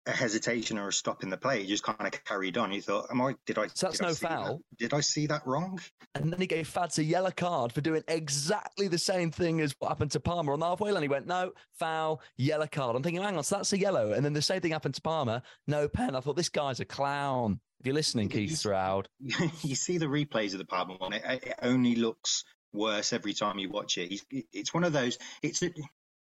[0.08, 1.62] a hesitation or a stop in the play.
[1.62, 2.72] He just kind of carried on.
[2.72, 3.36] You thought, "Am I?
[3.46, 3.68] Did I?
[3.74, 4.58] So that's no foul.
[4.58, 4.78] That?
[4.78, 5.80] Did I see that wrong?"
[6.14, 9.76] And then he gave Fads a yellow card for doing exactly the same thing as
[9.80, 11.02] what happened to Palmer on the halfway line.
[11.02, 14.24] He went, "No foul, yellow card." I'm thinking, "Hang on, so that's a yellow." And
[14.24, 15.42] then the same thing happened to Palmer.
[15.68, 16.16] No pen.
[16.16, 17.60] I thought this guy's a clown.
[17.80, 21.14] If you're listening, Keith Stroud, you see the replays of the Palmer one.
[21.14, 24.10] It, it only looks worse every time you watch it.
[24.10, 25.18] He's, it's one of those.
[25.42, 25.62] It's.
[25.64, 25.72] A,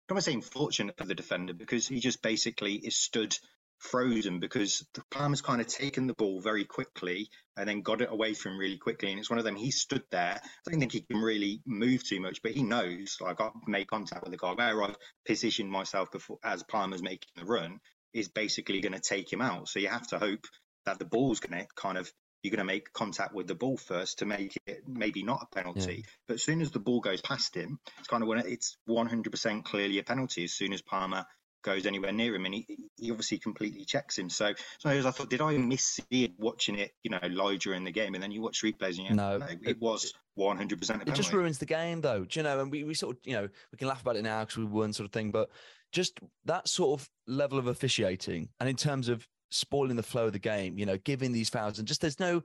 [0.10, 3.38] I'm not saying fortunate for the defender because he just basically is stood
[3.80, 8.12] frozen because the Palmer's kind of taken the ball very quickly and then got it
[8.12, 9.10] away from really quickly.
[9.10, 10.39] And it's one of them, he stood there.
[10.68, 13.88] I don't think he can really move too much, but he knows, like, I've made
[13.88, 17.80] contact with the guy where I've positioned myself before as Palmer's making the run
[18.13, 19.70] is basically going to take him out.
[19.70, 20.46] So you have to hope
[20.86, 22.12] that the ball's going to kind of
[22.42, 25.56] you're going to make contact with the ball first to make it maybe not a
[25.56, 25.96] penalty.
[25.96, 26.12] Yeah.
[26.28, 29.65] But as soon as the ball goes past him, it's kind of when it's 100%
[29.65, 30.46] clearly a penalty.
[30.46, 31.26] As soon as Palmer
[31.62, 32.65] goes anywhere near him, and he,
[32.98, 34.30] he obviously completely checks him.
[34.30, 37.91] So, so I thought, did I miss it watching it, you know, live during the
[37.91, 40.80] game, and then you watch replays, and you know, no, no, it was one hundred
[40.80, 41.04] percent.
[41.08, 42.26] It just ruins the game, though.
[42.26, 42.60] Do you know?
[42.60, 44.65] And we, we sort of, you know, we can laugh about it now because we
[44.65, 45.50] won, sort of thing, but
[45.91, 50.34] just that sort of level of officiating, and in terms of spoiling the flow of
[50.34, 52.43] the game, you know, giving these fouls, and just there's no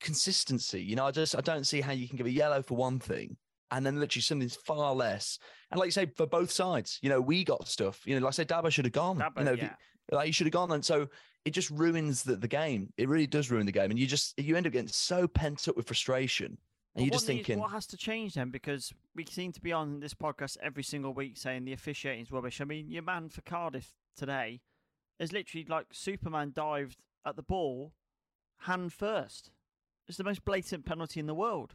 [0.00, 0.82] consistency.
[0.82, 2.98] You know, I just I don't see how you can give a yellow for one
[2.98, 3.36] thing
[3.70, 5.38] and then literally something's far less.
[5.70, 8.02] And like you say, for both sides, you know, we got stuff.
[8.04, 9.18] You know, like I said, Dabo should have gone.
[9.18, 9.74] Dabo, you know, yeah.
[10.12, 10.70] like he should have gone.
[10.72, 11.08] And so
[11.44, 12.92] it just ruins the, the game.
[12.96, 13.90] It really does ruin the game.
[13.90, 16.58] And you just you end up getting so pent up with frustration.
[16.94, 18.50] And you're just thinking, what has to change then?
[18.50, 22.32] Because we seem to be on this podcast every single week saying the officiating is
[22.32, 22.60] rubbish.
[22.60, 24.62] I mean, your man for Cardiff today
[25.18, 27.92] is literally like Superman dived at the ball
[28.60, 29.50] hand first.
[30.08, 31.74] It's the most blatant penalty in the world.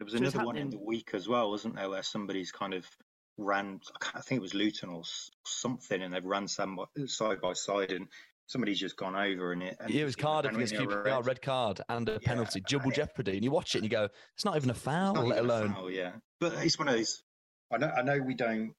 [0.00, 2.72] There was so another one in the week as well, wasn't there, where somebody's kind
[2.72, 2.88] of
[3.36, 3.80] ran,
[4.14, 5.02] I think it was Luton or
[5.44, 8.08] something, and they've ran side by side, and
[8.46, 9.76] somebody's just gone over and it.
[9.78, 11.26] And yeah, it was Cardiff against QPR, red.
[11.26, 13.32] red card and a yeah, penalty, double jeopardy.
[13.32, 15.74] And you watch it and you go, it's not even a foul, let alone.
[15.74, 17.22] Foul, yeah, but it's one of those.
[17.70, 18.72] I know, I know we don't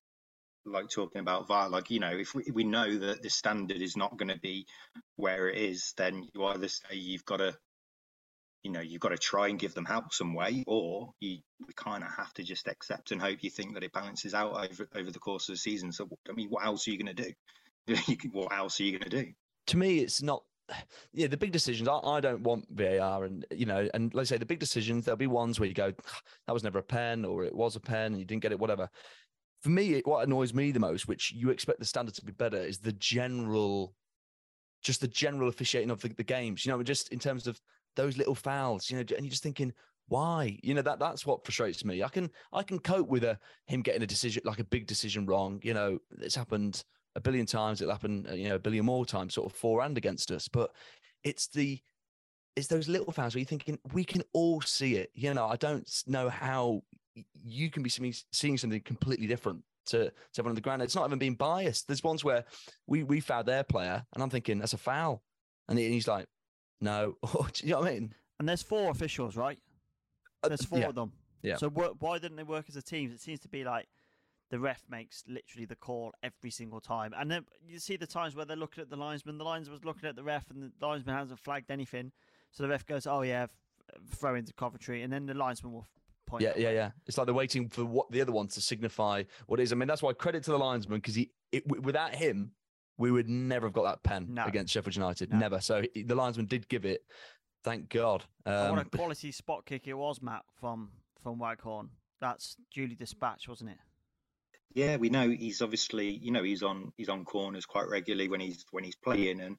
[0.65, 1.69] like talking about VAR.
[1.69, 4.65] Like, you know, if we, we know that the standard is not going to be
[5.17, 7.55] where it is, then you either say you've got to
[8.63, 11.39] you know you've got to try and give them help some way or you
[11.76, 14.88] kind of have to just accept and hope you think that it balances out over
[14.95, 15.91] over the course of the season.
[15.91, 17.34] So i mean what else are you going to
[17.88, 17.95] do
[18.32, 19.32] what else are you going to do?
[19.67, 20.43] To me it's not
[21.13, 24.38] yeah the big decisions I, I don't want var and you know and let's say
[24.38, 25.91] the big decisions there'll be ones where you go
[26.47, 28.60] that was never a pen or it was a pen and you didn't get it
[28.60, 28.89] whatever.
[29.62, 32.32] For me it, what annoys me the most which you expect the standard to be
[32.32, 33.93] better is the general
[34.84, 37.60] just the general officiating of the, the games you know just in terms of
[37.95, 39.73] those little fouls, you know, and you're just thinking,
[40.08, 40.60] why?
[40.62, 42.04] You know, that that's what frustrates me.
[42.04, 45.25] I can I can cope with a him getting a decision like a big decision
[45.25, 45.60] wrong.
[45.63, 46.84] You know, it's happened
[47.15, 47.82] a billion times.
[47.82, 50.47] It'll happen, uh, you know, a billion more times, sort of for and against us.
[50.47, 50.71] But
[51.23, 51.80] it's the
[52.58, 55.12] it's those little fouls where you're thinking we can all see it.
[55.13, 56.84] You know, I don't know how
[57.34, 59.63] you can be seeing, something completely different.
[59.88, 60.82] to, to everyone on the ground.
[60.82, 61.88] It's not even being biased.
[61.88, 62.43] There's ones where
[62.86, 65.23] we we fouled their player, and I'm thinking that's a foul,
[65.69, 66.27] and he's like,
[66.82, 67.15] no.
[67.34, 68.13] Do you know what I mean?
[68.39, 69.60] And there's four officials, right?
[70.44, 70.88] Uh, There's four yeah.
[70.88, 71.12] of them.
[71.44, 71.58] Yeah.
[71.58, 73.12] So wh- why didn't they work as a team?
[73.12, 73.88] It seems to be like
[74.50, 78.36] the ref makes literally the call every single time, and then you see the times
[78.36, 79.38] where they're looking at the linesman.
[79.38, 82.12] The linesman's looking at the ref, and the linesman hasn't flagged anything.
[82.52, 83.46] So the ref goes, "Oh yeah,
[84.15, 85.88] throw into Coventry," and then the linesman will
[86.26, 86.41] point.
[86.44, 86.91] Yeah, yeah, the- yeah.
[87.06, 89.72] It's like they're waiting for what the other ones to signify what it is.
[89.72, 92.52] I mean, that's why credit to the linesman because he, it, w- without him,
[93.02, 94.46] we would never have got that pen No.
[94.46, 95.32] against Sheffield United.
[95.32, 95.40] No.
[95.40, 95.60] Never.
[95.60, 97.04] So he- the linesman did give it.
[97.64, 98.24] Thank God.
[98.46, 101.90] And what a Um, quality spot kick it was, Matt from from Waghorn.
[102.20, 103.78] That's duly dispatched, wasn't it?
[104.74, 108.40] Yeah, we know he's obviously, you know, he's on he's on corners quite regularly when
[108.40, 109.58] he's when he's playing, and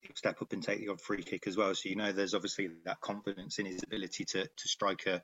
[0.00, 1.74] he'll step up and take the odd free kick as well.
[1.74, 5.22] So you know, there's obviously that confidence in his ability to to strike a,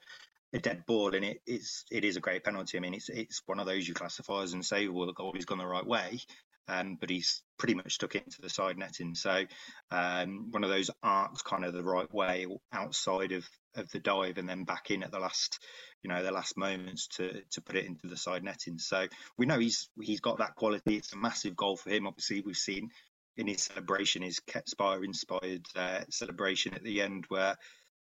[0.52, 2.76] a dead ball, and it is it is a great penalty.
[2.78, 5.32] I mean, it's it's one of those you classify as and say well The goal
[5.34, 6.20] has gone the right way,
[6.68, 9.14] um, but he's pretty much stuck into the side netting.
[9.14, 9.44] So
[9.90, 14.38] um, one of those arcs kind of the right way outside of of the dive
[14.38, 15.58] and then back in at the last
[16.02, 18.78] you know the last moments to to put it into the side netting.
[18.78, 20.96] So we know he's he's got that quality.
[20.96, 22.06] It's a massive goal for him.
[22.06, 22.90] Obviously we've seen
[23.36, 27.56] in his celebration his Ketspire inspired uh, celebration at the end where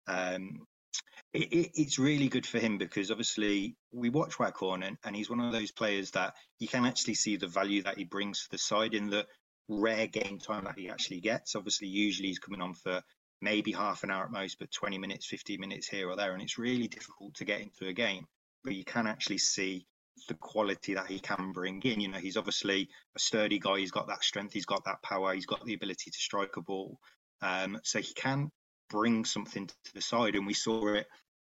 [0.08, 0.66] um
[1.32, 5.30] it, it, it's really good for him because obviously we watch Waghorn and, and he's
[5.30, 8.50] one of those players that you can actually see the value that he brings to
[8.50, 9.26] the side in the
[9.68, 11.54] rare game time that he actually gets.
[11.54, 13.02] Obviously, usually he's coming on for
[13.40, 16.32] maybe half an hour at most, but 20 minutes, 15 minutes here or there.
[16.32, 18.26] And it's really difficult to get into a game,
[18.64, 19.86] but you can actually see
[20.28, 22.00] the quality that he can bring in.
[22.00, 23.78] You know, he's obviously a sturdy guy.
[23.78, 24.52] He's got that strength.
[24.52, 25.32] He's got that power.
[25.32, 26.98] He's got the ability to strike a ball.
[27.40, 28.50] Um, so he can
[28.90, 30.34] bring something to the side.
[30.34, 31.06] And we saw it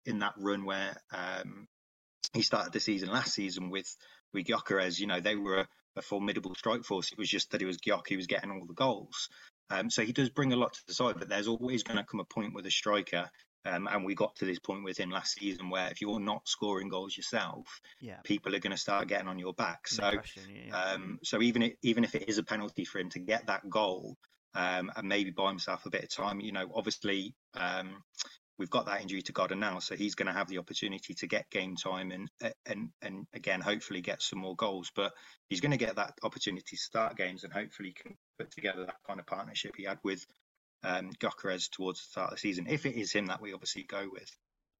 [0.05, 1.67] in that run where um,
[2.33, 3.95] he started the season last season with
[4.33, 4.99] with Gyökeres.
[4.99, 7.11] You know, they were a, a formidable strike force.
[7.11, 9.29] It was just that it was Gyök who was getting all the goals.
[9.69, 12.05] Um, so he does bring a lot to the side, but there's always going to
[12.05, 13.29] come a point with a striker.
[13.67, 16.47] Um, and we got to this point with him last season where if you're not
[16.47, 17.65] scoring goals yourself,
[17.99, 18.17] Yeah.
[18.23, 19.87] people are going to start getting on your back.
[19.87, 20.83] So, question, yeah, yeah.
[20.93, 23.67] um, so even if, even if it is a penalty for him to get that
[23.67, 24.17] goal
[24.55, 28.03] um, and maybe buy himself a bit of time, you know, obviously um,
[28.57, 31.27] we've got that injury to Godden now, so he's going to have the opportunity to
[31.27, 32.29] get game time and
[32.65, 34.91] and and again hopefully get some more goals.
[34.95, 35.13] But
[35.49, 39.03] he's going to get that opportunity to start games and hopefully can put together that
[39.05, 40.25] kind of partnership he had with
[40.83, 42.67] um, Gyökeres towards the start of the season.
[42.69, 44.31] If it is him that we obviously go with.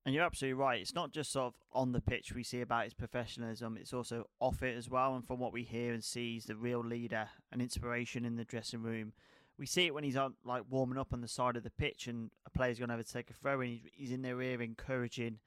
[0.06, 0.80] And you're absolutely right.
[0.80, 4.26] It's not just sort of on the pitch we see about his professionalism, it's also
[4.40, 5.16] off it as well.
[5.16, 8.46] And from what we hear and see, he's the real leader and inspiration in the
[8.46, 9.14] dressing room.
[9.58, 12.08] We see it when he's on, like warming up on the side of the pitch
[12.08, 15.39] and a player's going to take a throw and he's, he's in their ear encouraging.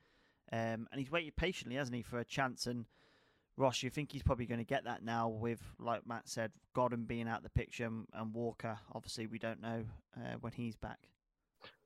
[0.51, 2.67] Um, and he's waited patiently, hasn't he, for a chance.
[2.67, 2.87] And
[3.59, 7.05] Ross, you think he's probably going to get that now with, like Matt said, Godden
[7.05, 8.79] being out the picture and, and Walker.
[8.95, 9.85] Obviously, we don't know
[10.17, 11.09] uh, when he's back.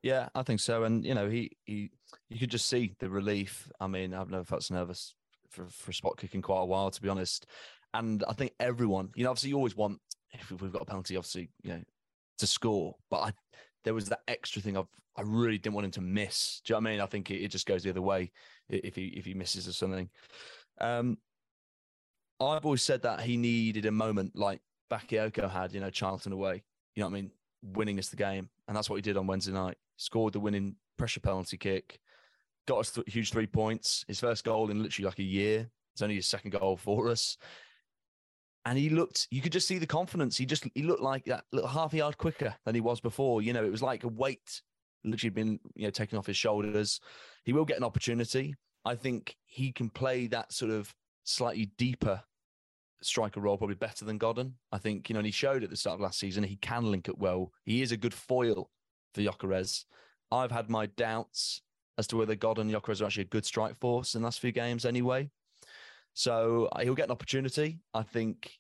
[0.03, 0.85] Yeah, I think so.
[0.85, 1.91] And you know, he he
[2.29, 3.71] you could just see the relief.
[3.81, 5.15] I mean, I've never felt so nervous
[5.49, 7.47] for for spot kicking quite a while, to be honest.
[7.95, 10.01] And I think everyone, you know, obviously you always want
[10.33, 11.83] if we've got a penalty, obviously, you know,
[12.43, 12.95] to score.
[13.11, 13.33] But I
[13.85, 16.61] there was that extra thing of I really didn't want him to miss.
[16.65, 17.01] Do you know what I mean?
[17.01, 18.31] I think it, it just goes the other way
[18.69, 20.09] if he if he misses or something.
[20.81, 21.19] Um,
[22.41, 26.65] I've always said that he needed a moment like Bakayoko had, you know, Charlton away.
[26.95, 27.31] You know what I mean?
[27.63, 29.77] Winning us the game, and that's what he did on Wednesday night.
[29.97, 32.01] Scored the winning pressure penalty kick,
[32.67, 34.05] got us th- huge three points.
[34.09, 35.71] His first goal in literally like a year.
[35.95, 37.37] It's only his second goal for us.
[38.65, 40.37] And he looked, you could just see the confidence.
[40.37, 43.43] He just, he looked like that little half a yard quicker than he was before.
[43.43, 44.63] You know, it was like a weight
[45.05, 47.01] literally been, you know, taken off his shoulders.
[47.45, 48.55] He will get an opportunity.
[48.85, 50.95] I think he can play that sort of
[51.25, 52.23] slightly deeper
[53.03, 54.55] striker role probably better than Godden.
[54.71, 56.91] I think, you know, and he showed at the start of last season he can
[56.91, 57.53] link it well.
[57.65, 58.71] He is a good foil
[59.15, 59.85] for Gyökeres.
[60.31, 61.63] I've had my doubts
[61.99, 64.41] as to whether Godden and Gyökeres are actually a good strike force in the last
[64.41, 65.31] few games anyway.
[66.15, 68.59] So uh, he'll get an opportunity, I think,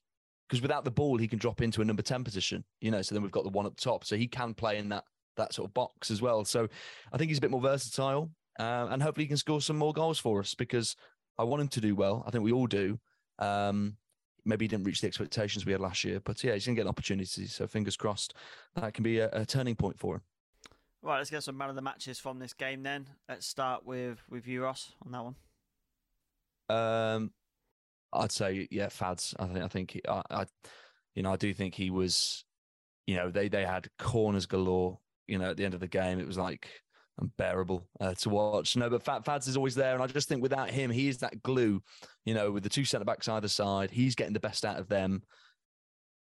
[0.48, 3.14] because without the ball, he can drop into a number 10 position, you know, so
[3.14, 4.04] then we've got the one up top.
[4.04, 5.04] So he can play in that
[5.36, 6.44] that sort of box as well.
[6.44, 6.68] So
[7.10, 9.92] I think he's a bit more versatile uh, and hopefully he can score some more
[9.92, 10.96] goals for us because
[11.38, 12.22] I want him to do well.
[12.26, 12.98] I think we all do.
[13.38, 13.96] Um,
[14.44, 16.80] maybe he didn't reach the expectations we had last year, but yeah, he's going to
[16.80, 17.46] get an opportunity.
[17.46, 18.34] So fingers crossed
[18.74, 20.22] that can be a, a turning point for him.
[21.00, 23.08] Right, let's get some man of the matches from this game then.
[23.28, 25.34] Let's start with with you, Ross, on that one.
[26.68, 27.30] Um,
[28.12, 29.34] I'd say yeah, Fads.
[29.38, 30.46] I think I think I, I,
[31.14, 32.44] you know, I do think he was,
[33.06, 34.98] you know, they they had corners galore.
[35.28, 36.68] You know, at the end of the game, it was like
[37.18, 38.76] unbearable uh, to watch.
[38.76, 41.42] No, but Fads is always there, and I just think without him, he is that
[41.42, 41.82] glue.
[42.24, 44.88] You know, with the two centre backs either side, he's getting the best out of
[44.88, 45.22] them.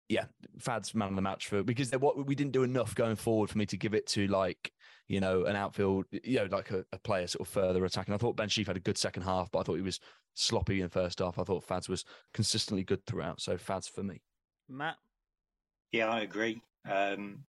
[0.10, 0.26] Yeah,
[0.60, 3.58] Fads man of the match for because what we didn't do enough going forward for
[3.58, 4.72] me to give it to like
[5.12, 8.14] you know an outfield, you know, like a, a player sort of further attacking.
[8.14, 10.00] I thought Ben Sheaf had a good second half, but I thought he was
[10.36, 11.38] sloppy in the first half.
[11.38, 14.22] I thought Fads was consistently good throughout, so Fads for me.
[14.70, 14.96] Matt.
[15.92, 16.62] Yeah, I agree.
[16.90, 17.44] Um,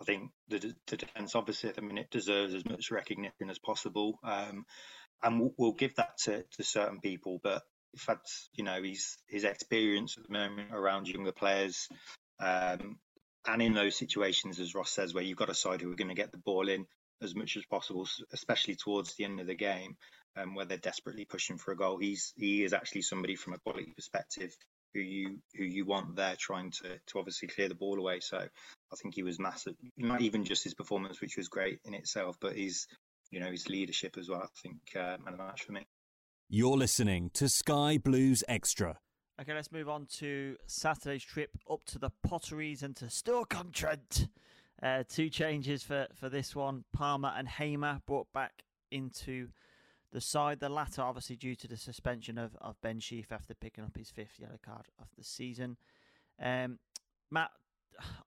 [0.00, 4.18] I think the, the defence, obviously, at the minute deserves as much recognition as possible.
[4.24, 4.66] Um,
[5.22, 7.38] and we'll, we'll, give that to, to certain people.
[7.42, 7.62] But
[7.94, 11.88] in fact, you know, his, his experience at the moment around younger players
[12.40, 12.98] um,
[13.46, 16.08] and in those situations, as Ross says, where you've got a side who are going
[16.08, 16.86] to get the ball in
[17.22, 19.96] as much as possible, especially towards the end of the game,
[20.36, 21.98] um, where they're desperately pushing for a goal.
[21.98, 24.54] He's he is actually somebody from a quality perspective
[24.94, 28.20] who you who you want there trying to to obviously clear the ball away.
[28.20, 29.74] So I think he was massive.
[29.96, 32.86] Not even just his performance, which was great in itself, but his
[33.30, 34.42] you know his leadership as well.
[34.42, 35.86] I think uh, man of the match for me.
[36.48, 38.98] You're listening to Sky Blues Extra.
[39.38, 44.28] Okay, let's move on to Saturday's trip up to the Potteries and to Stoke-on-Trent.
[44.82, 46.84] Uh, two changes for, for this one.
[46.94, 49.48] Palmer and Hamer brought back into
[50.10, 50.60] the side.
[50.60, 54.08] The latter, obviously, due to the suspension of, of Ben Sheaf after picking up his
[54.08, 55.76] fifth yellow card of the season.
[56.42, 56.78] Um,
[57.30, 57.50] Matt,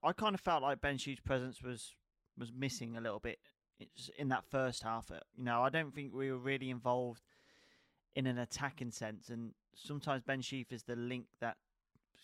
[0.04, 1.96] I kind of felt like Ben Sheaf's presence was
[2.38, 3.40] was missing a little bit
[4.16, 5.10] in that first half.
[5.36, 7.22] You know, I don't think we were really involved
[8.14, 11.56] in an attacking sense, and sometimes Ben Sheaf is the link that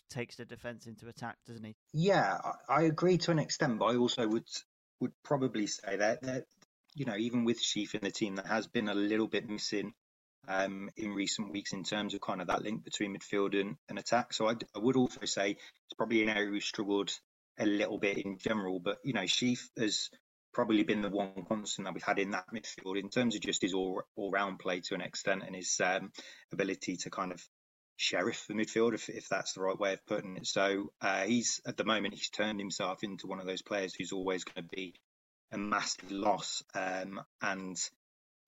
[0.09, 1.75] takes the defence into attack, doesn't he?
[1.93, 4.49] Yeah, I agree to an extent, but I also would
[5.01, 6.45] would probably say that, that
[6.95, 9.93] you know, even with Sheaf in the team, that has been a little bit missing
[10.49, 13.99] um, in recent weeks in terms of kind of that link between midfield and, and
[13.99, 14.33] attack.
[14.33, 17.11] So I'd, I would also say it's probably an area we've struggled
[17.59, 18.81] a little bit in general.
[18.81, 20.09] But you know, Sheaf has
[20.57, 23.61] probably been the one constant that we've had in that midfield in terms of just
[23.61, 26.11] his all all round play to an extent and his um,
[26.51, 27.47] ability to kind of
[27.99, 30.47] sheriff the midfield, if, if that's the right way of putting it.
[30.47, 34.13] So uh, he's at the moment he's turned himself into one of those players who's
[34.13, 34.95] always going to be
[35.53, 36.63] a massive loss.
[36.75, 37.77] Um, and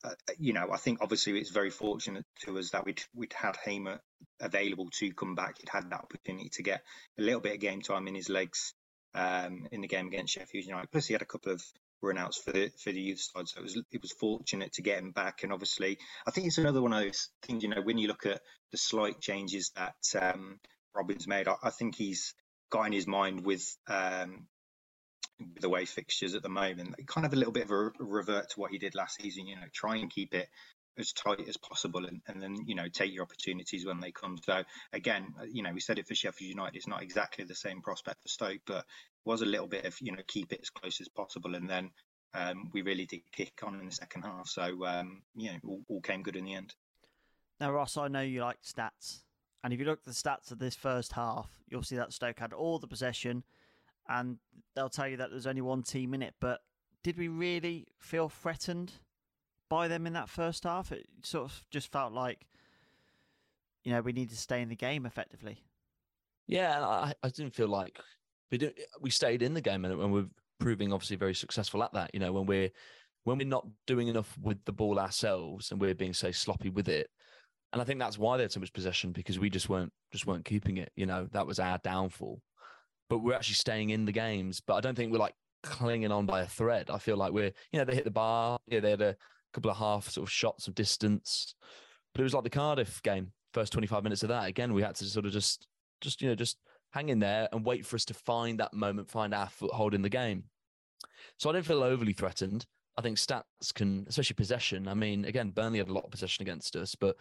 [0.02, 3.58] uh, you know, I think obviously it's very fortunate to us that we'd we'd had
[3.62, 4.00] Hamer
[4.40, 5.58] available to come back.
[5.58, 6.80] He'd had that opportunity to get
[7.18, 8.72] a little bit of game time in his legs
[9.14, 10.90] um, in the game against Sheffield United.
[10.90, 11.62] Plus, he had a couple of
[12.02, 14.98] runouts for the for the youth side, so it was it was fortunate to get
[14.98, 15.42] him back.
[15.42, 17.62] And obviously, I think it's another one of those things.
[17.62, 20.60] You know, when you look at the slight changes that um,
[20.94, 22.34] Robin's made, I, I, think he's
[22.70, 24.46] got in his mind with um,
[25.60, 28.60] the way fixtures at the moment, kind of a little bit of a revert to
[28.60, 29.46] what he did last season.
[29.46, 30.48] You know, try and keep it
[30.98, 34.36] as tight as possible, and, and then you know take your opportunities when they come.
[34.44, 36.76] So again, uh, you know, we said it for Sheffield United.
[36.76, 38.84] It's not exactly the same prospect for Stoke, but
[39.28, 41.90] was a little bit of you know keep it as close as possible, and then
[42.34, 44.48] um, we really did kick on in the second half.
[44.48, 46.74] So um, you know, all, all came good in the end.
[47.60, 49.22] Now, Ross, I know you like stats,
[49.62, 52.38] and if you look at the stats of this first half, you'll see that Stoke
[52.38, 53.44] had all the possession
[54.08, 54.38] and
[54.74, 56.34] they'll tell you that there's only one team in it.
[56.40, 56.60] But
[57.02, 58.92] did we really feel threatened
[59.68, 60.90] by them in that first half?
[60.92, 62.46] It sort of just felt like,
[63.84, 65.62] you know, we need to stay in the game effectively.
[66.46, 67.98] Yeah, I, I didn't feel like
[68.50, 70.26] we we stayed in the game and, and we're
[70.60, 72.10] proving obviously very successful at that.
[72.12, 72.70] You know, when we're
[73.24, 76.88] when we're not doing enough with the ball ourselves and we're being say sloppy with
[76.88, 77.08] it.
[77.72, 80.26] And I think that's why they had so much possession because we just weren't just
[80.26, 80.90] weren't keeping it.
[80.96, 82.40] You know, that was our downfall
[83.08, 84.60] but we're actually staying in the games.
[84.64, 86.90] But I don't think we're like clinging on by a thread.
[86.90, 88.58] I feel like we're, you know, they hit the bar.
[88.66, 89.16] Yeah, they had a
[89.52, 91.54] couple of half sort of shots of distance,
[92.14, 93.32] but it was like the Cardiff game.
[93.54, 95.66] First 25 minutes of that, again, we had to sort of just,
[96.02, 96.58] just you know, just
[96.90, 100.02] hang in there and wait for us to find that moment, find our foothold in
[100.02, 100.44] the game.
[101.38, 102.66] So I don't feel overly threatened.
[102.96, 104.88] I think stats can, especially possession.
[104.88, 107.16] I mean, again, Burnley had a lot of possession against us, but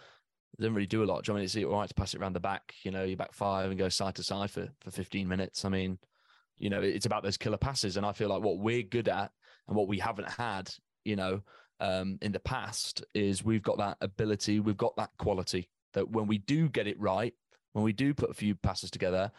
[0.58, 1.24] they didn't really do a lot.
[1.24, 2.92] Do you know I mean it's all right to pass it around the back, you
[2.92, 5.66] know, you back five and go side to side for, for 15 minutes.
[5.66, 6.00] I mean,
[6.58, 7.98] you know, it's about those killer passes.
[7.98, 9.32] And I feel like what we're good at
[9.68, 10.72] and what we haven't had,
[11.06, 11.42] you know,
[11.80, 16.28] um, in the past is we've got that ability, we've got that quality that when
[16.28, 17.34] we do get it right,
[17.74, 19.32] when we do put a few passes together,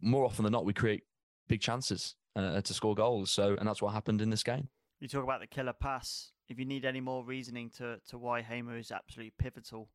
[0.00, 1.02] more often than not, we create
[1.48, 3.30] big chances uh, to score goals.
[3.30, 4.68] So, and that's what happened in this game.
[5.00, 6.32] You talk about the killer pass.
[6.48, 9.88] If you need any more reasoning to, to why Hamer is absolutely pivotal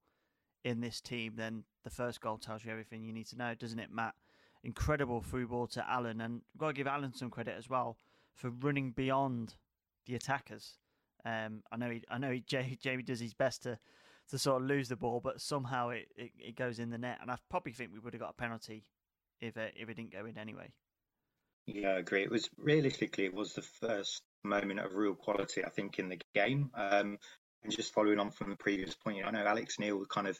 [0.64, 3.80] in this team, then the first goal tells you everything you need to know, doesn't
[3.80, 4.16] it, Matt?
[4.64, 7.98] Incredible through ball to Allen, and we've got to give Allen some credit as well
[8.34, 9.56] for running beyond
[10.08, 10.80] the attackers.
[11.24, 12.40] Um, I know he, I know he,
[12.82, 13.78] Jamie does his best to,
[14.32, 17.20] to sort of lose the ball, but somehow it, it, it goes in the net,
[17.22, 18.86] and I probably think we would have got a penalty
[19.48, 20.72] if it, if it didn't go in anyway.
[21.68, 22.24] Yeah, I agree.
[22.24, 26.20] It was realistically, it was the first moment of real quality, I think, in the
[26.34, 26.70] game.
[26.76, 27.18] Um,
[27.64, 30.28] and just following on from the previous point, you know, I know Alex Neil kind
[30.28, 30.40] of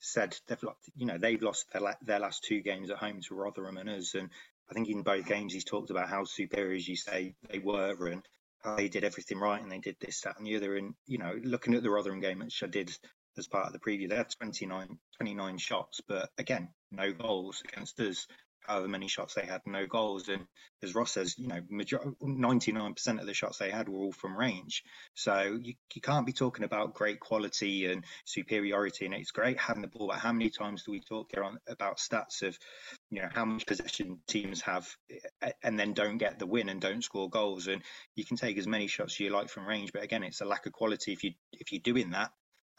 [0.00, 3.20] said they've lost, you know, they've lost their, la- their last two games at home
[3.20, 4.30] to Rotherham and us, and
[4.70, 8.06] I think in both games he's talked about how superior, as you say, they were
[8.06, 8.22] and
[8.62, 10.76] how they did everything right and they did this, that, and the other.
[10.76, 12.90] And you know, looking at the Rotherham game, which I did
[13.38, 17.98] as part of the preview, they had 29, 29 shots, but again, no goals against
[18.00, 18.26] us
[18.66, 20.28] however many shots they had, no goals.
[20.28, 20.46] And
[20.82, 24.82] as Ross says, you know, 99% of the shots they had were all from range.
[25.14, 29.06] So you, you can't be talking about great quality and superiority.
[29.06, 31.58] And it's great having the ball, but how many times do we talk here on
[31.66, 32.56] about stats of,
[33.10, 36.68] you know, how much possession teams have eh, eh, and then don't get the win
[36.68, 37.66] and don't score goals?
[37.66, 37.82] And
[38.14, 40.46] you can take as many shots as you like from range, but again, it's a
[40.46, 42.30] lack of quality if you if you're doing that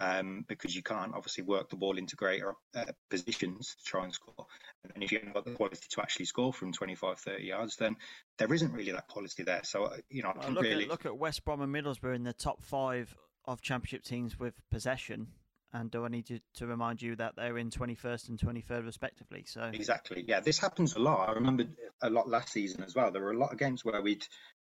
[0.03, 4.13] um, because you can't obviously work the ball into greater uh, positions to try and
[4.13, 4.45] score.
[4.93, 7.95] And if you haven't got the quality to actually score from 25, 30 yards, then
[8.37, 9.61] there isn't really that quality there.
[9.63, 10.83] So, uh, you know, well, look, really...
[10.83, 14.53] at, look at West Brom and Middlesbrough in the top five of Championship teams with
[14.69, 15.27] possession.
[15.71, 19.45] And do I need to, to remind you that they're in 21st and 23rd respectively?
[19.47, 20.23] So Exactly.
[20.27, 21.29] Yeah, this happens a lot.
[21.29, 21.63] I remember
[22.01, 23.09] a lot last season as well.
[23.11, 24.25] There were a lot of games where we'd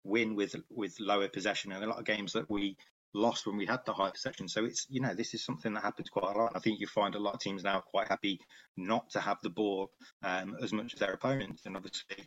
[0.02, 2.74] win with with lower possession and a lot of games that we
[3.14, 4.48] lost when we had the high possession.
[4.48, 6.52] So it's you know this is something that happens quite a lot.
[6.54, 8.40] I think you find a lot of teams now quite happy
[8.76, 9.90] not to have the ball
[10.22, 12.26] um, as much as their opponents, and obviously.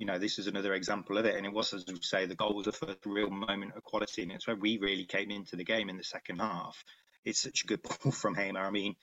[0.00, 2.36] You know, this is another example of it, and it was, as we say, the
[2.36, 5.56] goal was the first real moment of quality, and it's where we really came into
[5.56, 6.84] the game in the second half.
[7.24, 8.60] It's such a good ball from Hamer.
[8.60, 8.94] I mean,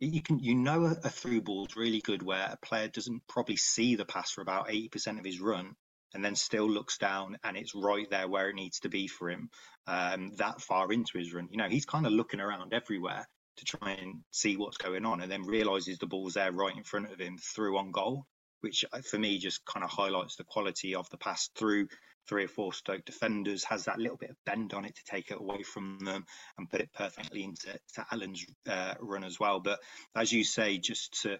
[0.00, 3.28] you can you know a, a through ball is really good where a player doesn't
[3.28, 5.76] probably see the pass for about 80% of his run
[6.14, 9.30] and then still looks down and it's right there where it needs to be for
[9.30, 9.50] him
[9.86, 11.48] um, that far into his run.
[11.50, 15.20] You know, he's kind of looking around everywhere to try and see what's going on
[15.20, 18.26] and then realizes the ball's there right in front of him through on goal,
[18.60, 21.88] which uh, for me just kind of highlights the quality of the pass through
[22.28, 25.30] three or four Stoke defenders, has that little bit of bend on it to take
[25.30, 26.24] it away from them
[26.56, 29.60] and put it perfectly into to Allen's uh, run as well.
[29.60, 29.80] But
[30.14, 31.38] as you say, just to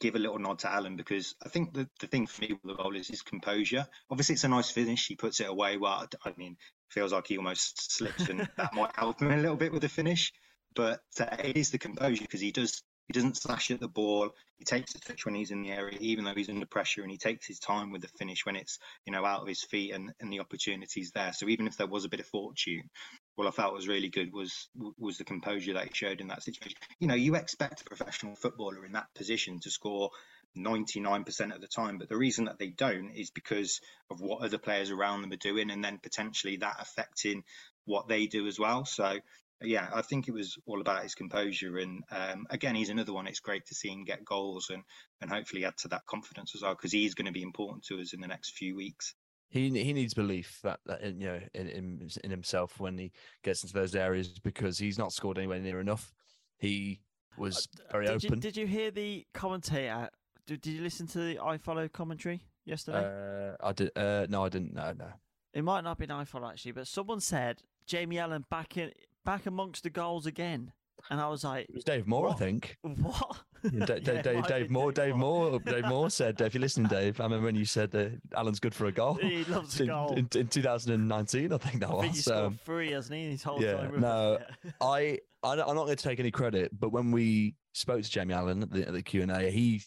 [0.00, 2.76] give a little nod to Allen because I think the, the thing for me with
[2.76, 3.86] the goal is his composure.
[4.10, 5.06] Obviously, it's a nice finish.
[5.06, 5.76] He puts it away.
[5.76, 6.56] Well, I mean,
[6.88, 9.88] feels like he almost slips, and that might help him a little bit with the
[9.88, 10.32] finish.
[10.74, 14.30] But uh, it is the composure because he does he doesn't slash at the ball.
[14.58, 17.10] He takes the touch when he's in the area, even though he's under pressure, and
[17.10, 19.92] he takes his time with the finish when it's you know out of his feet
[19.92, 21.32] and, and the opportunities there.
[21.32, 22.90] So even if there was a bit of fortune,
[23.36, 24.68] what I felt was really good was
[24.98, 26.78] was the composure that he showed in that situation.
[26.98, 30.10] You know, you expect a professional footballer in that position to score
[30.56, 33.80] 99% of the time, but the reason that they don't is because
[34.10, 37.44] of what other players around them are doing, and then potentially that affecting
[37.84, 38.84] what they do as well.
[38.84, 39.18] So
[39.62, 41.78] yeah, I think it was all about his composure.
[41.78, 43.26] And um, again, he's another one.
[43.26, 44.82] It's great to see him get goals and,
[45.20, 48.00] and hopefully add to that confidence as well, because he's going to be important to
[48.00, 49.14] us in the next few weeks.
[49.48, 53.12] He he needs belief that, that in, you know in, in in himself when he
[53.42, 56.12] gets into those areas because he's not scored anywhere near enough.
[56.58, 57.00] He
[57.38, 58.34] was very did open.
[58.34, 60.10] You, did you hear the commentator?
[60.46, 63.52] Did, did you listen to the iFollow commentary yesterday?
[63.60, 63.90] uh, I did.
[63.96, 64.74] Uh, no, I didn't.
[64.74, 65.08] No, no.
[65.54, 68.92] It might not be been iFollow actually, but someone said Jamie Allen back in
[69.24, 70.72] back amongst the goals again,
[71.10, 72.76] and I was like, It was Dave Moore, I think.
[72.82, 73.42] what?
[73.72, 76.88] Yeah, Da- Da- Yeah, Dave, Dave Moore, Dave Moore, Dave Moore said, if you're listening,
[76.88, 79.14] Dave, I remember when you said uh, Allen's good for a goal.
[79.14, 80.12] He loves a in, goal.
[80.14, 82.24] In, in 2019, I think that I he was.
[82.24, 83.30] scored Um, three, hasn't he?
[83.30, 84.38] His whole yeah, time with no.
[84.80, 88.34] I, I, I'm not going to take any credit, but when we spoke to Jamie
[88.34, 89.82] Allen at the, at the Q&A, he,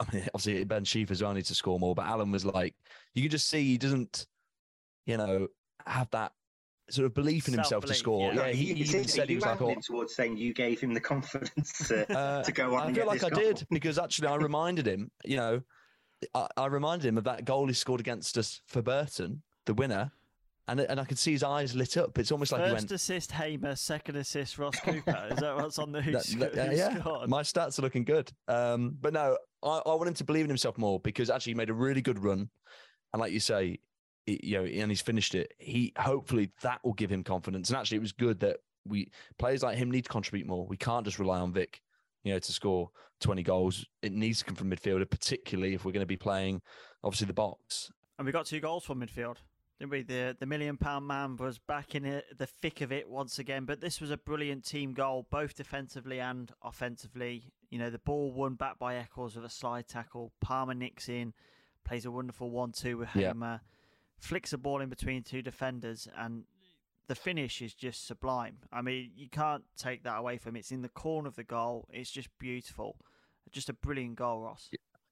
[0.00, 2.74] I mean, obviously Ben Sheaf as well needs to score more, but Allen was like,
[3.14, 4.26] you can just see he doesn't,
[5.06, 5.48] you know,
[5.86, 6.32] have that
[6.90, 8.32] sort of belief in himself to score.
[8.32, 8.46] yeah.
[8.46, 10.94] Yeah, he, he even interesting, said he was like, oh, towards saying you gave him
[10.94, 13.40] the confidence to, Uh, to go on I and feel get like this I goal.
[13.42, 15.60] did because actually I reminded him, you know,
[16.34, 20.10] I, I reminded him of that goal he scored against us for Burton, the winner,
[20.68, 22.18] and and I could see his eyes lit up.
[22.18, 22.92] It's almost like he First went.
[22.92, 25.28] assist Hamer, second assist Ross Cooper.
[25.30, 27.28] Is that what's on the who, that- sc- that- who yeah, scored?
[27.28, 28.32] my stats are looking good.
[28.48, 31.56] Um, but no, I, I want him to believe in himself more because actually he
[31.56, 32.48] made a really good run,
[33.12, 33.80] and like you say, he-
[34.26, 35.54] you know, and he's finished it.
[35.58, 37.70] He hopefully that will give him confidence.
[37.70, 40.66] And actually, it was good that we players like him need to contribute more.
[40.66, 41.80] We can't just rely on Vic,
[42.24, 43.86] you know, to score twenty goals.
[44.02, 46.62] It needs to come from midfielder, particularly if we're going to be playing
[47.02, 47.90] obviously the box.
[48.18, 49.36] And we got two goals from midfield,
[49.78, 50.02] didn't we?
[50.02, 53.64] The the million pound man was back in it, the thick of it once again.
[53.64, 57.52] But this was a brilliant team goal, both defensively and offensively.
[57.70, 60.32] You know, the ball won back by Eccles with a slide tackle.
[60.40, 61.34] Palmer nicks in,
[61.84, 63.58] plays a wonderful one-two with Yeah.
[64.18, 66.44] Flicks a ball in between two defenders, and
[67.08, 68.58] the finish is just sublime.
[68.72, 70.56] I mean, you can't take that away from him.
[70.56, 71.86] It's in the corner of the goal.
[71.92, 72.96] It's just beautiful.
[73.52, 74.70] Just a brilliant goal, Ross.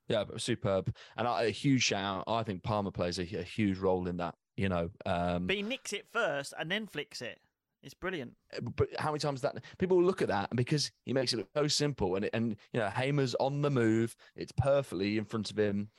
[0.09, 0.95] Yeah, but superb.
[1.17, 2.33] And a huge shout out.
[2.33, 4.91] I think Palmer plays a, a huge role in that, you know.
[5.07, 7.39] Um, But he nicks it first and then flicks it.
[7.83, 8.33] It's brilliant.
[8.77, 11.49] but how many times that people look at that and because he makes it look
[11.55, 15.59] so simple and and you know Hamer's on the move, it's perfectly in front of
[15.59, 15.91] him.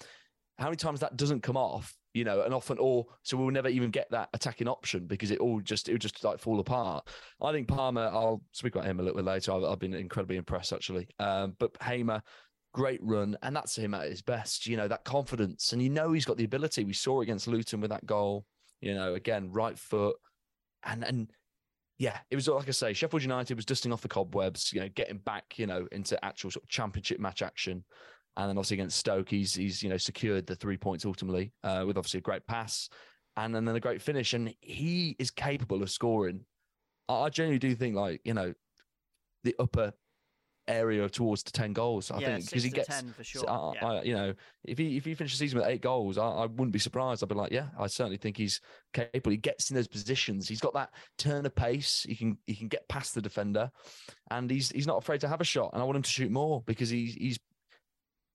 [0.58, 3.68] How many times that doesn't come off, you know, and often or so we'll never
[3.68, 7.06] even get that attacking option because it all just it would just like fall apart.
[7.42, 9.52] I think Palmer, I'll speak about him a little bit later.
[9.52, 11.10] I've, I've been incredibly impressed actually.
[11.20, 12.24] Um, but Hamer,
[12.74, 14.66] great run, and that's him at his best.
[14.66, 16.86] You know that confidence, and you know he's got the ability.
[16.86, 18.46] We saw against Luton with that goal.
[18.80, 20.16] You know, again, right foot,
[20.86, 21.28] and and
[21.98, 24.90] yeah, it was like I say, Sheffield United was dusting off the cobwebs, you know,
[24.96, 27.84] getting back, you know, into actual sort of championship match action.
[28.38, 31.84] And then obviously against Stoke, he's he's you know secured the three points ultimately uh,
[31.88, 32.90] with obviously a great pass
[33.38, 34.34] and then then a great finish.
[34.34, 36.46] And he is capable of scoring.
[37.08, 38.54] I, I genuinely do think like you know
[39.44, 39.94] the upper
[40.68, 42.10] area towards the ten goals.
[42.10, 43.86] I Yeah, think because he gets 10 for sure, I- yeah.
[43.86, 44.34] I- you know
[44.64, 47.22] if he if he finishes the season with eight goals, I, I wouldn't be surprised.
[47.24, 48.60] I'd be like, yeah, I certainly think he's
[48.92, 49.32] capable.
[49.32, 50.48] He gets in those positions.
[50.50, 52.04] He's got that turn of pace.
[52.10, 53.70] He can he can get past the defender,
[54.32, 55.70] and he's he's not afraid to have a shot.
[55.74, 57.40] And I want him to shoot more because he's he's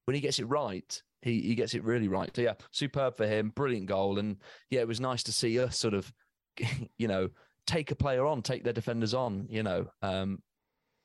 [0.05, 2.31] when he gets it right, he he gets it really right.
[2.35, 3.53] So yeah, superb for him.
[3.55, 4.37] Brilliant goal, and
[4.71, 6.13] yeah, it was nice to see us sort of,
[6.99, 7.29] you know,
[7.67, 9.47] take a player on, take their defenders on.
[9.49, 10.43] You know, um,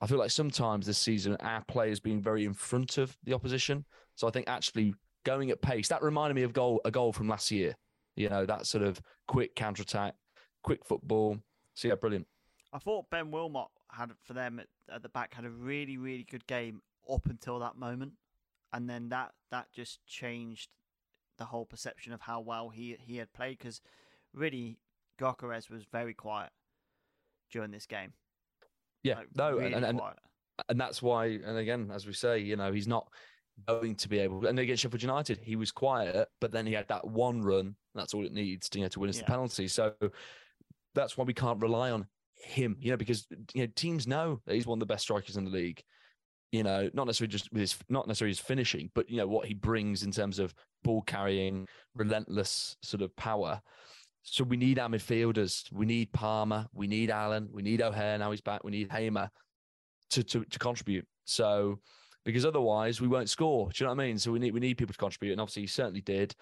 [0.01, 3.85] I feel like sometimes this season our players being very in front of the opposition.
[4.15, 4.93] So I think actually
[5.25, 7.75] going at pace that reminded me of goal a goal from last year.
[8.15, 10.15] You know, that sort of quick counter attack,
[10.63, 11.37] quick football.
[11.73, 12.27] So yeah, brilliant.
[12.71, 16.25] I thought Ben Wilmot had for them at, at the back had a really really
[16.29, 16.81] good game
[17.11, 18.13] up until that moment,
[18.75, 20.69] and then that that just changed
[21.37, 23.81] the whole perception of how well he he had played because
[24.33, 24.77] really
[25.19, 26.49] Gyökeres was very quiet
[27.51, 28.13] during this game.
[29.03, 30.17] Yeah, Like, no, really and, and quiet.
[30.67, 33.07] and that's why, and again, as we say, you know, he's not
[33.67, 34.45] going to be able.
[34.45, 37.75] And against Sheffield United, he was quiet, but then he had that one run.
[37.93, 39.69] That's all it needs to you know to win us the penalty.
[39.69, 39.93] So
[40.95, 44.55] that's why we can't rely on him, you know, because you know teams know that
[44.55, 45.81] he's one of the best strikers in the league.
[46.51, 49.45] You know, not necessarily just with his, not necessarily his finishing, but you know what
[49.45, 53.61] he brings in terms of ball carrying, relentless sort of power.
[54.23, 55.71] So we need our midfielders.
[55.71, 56.67] We need Palmer.
[56.73, 57.49] We need Allen.
[57.51, 58.17] We need O'Hare.
[58.17, 58.63] Now he's back.
[58.63, 59.29] We need Hamer
[60.11, 61.05] to to, to contribute.
[61.25, 61.79] So
[62.25, 63.69] because otherwise we won't score.
[63.69, 64.17] Do you know what I mean?
[64.17, 66.35] So we need we need people to contribute, and obviously he certainly did.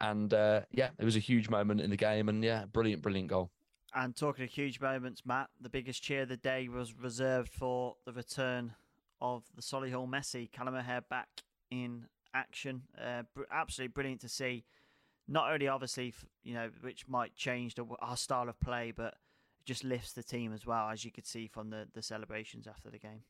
[0.00, 3.28] And uh, yeah, it was a huge moment in the game, and yeah, brilliant, brilliant
[3.28, 3.50] goal.
[3.94, 7.96] And talking of huge moments, Matt, the biggest cheer of the day was reserved for
[8.06, 8.74] the return
[9.20, 11.28] of the Solihull Messi, Callum O'Hare back
[11.70, 12.82] in action.
[13.00, 14.64] Uh, absolutely brilliant to see.
[15.28, 19.14] Not only obviously, you know, which might change the, our style of play, but
[19.60, 22.66] it just lifts the team as well, as you could see from the, the celebrations
[22.66, 23.22] after the game.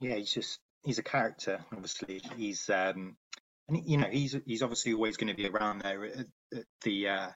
[0.00, 1.64] Yeah, he's just he's a character.
[1.72, 3.16] Obviously, he's um,
[3.68, 7.08] and you know he's he's obviously always going to be around there at, at the
[7.08, 7.28] uh,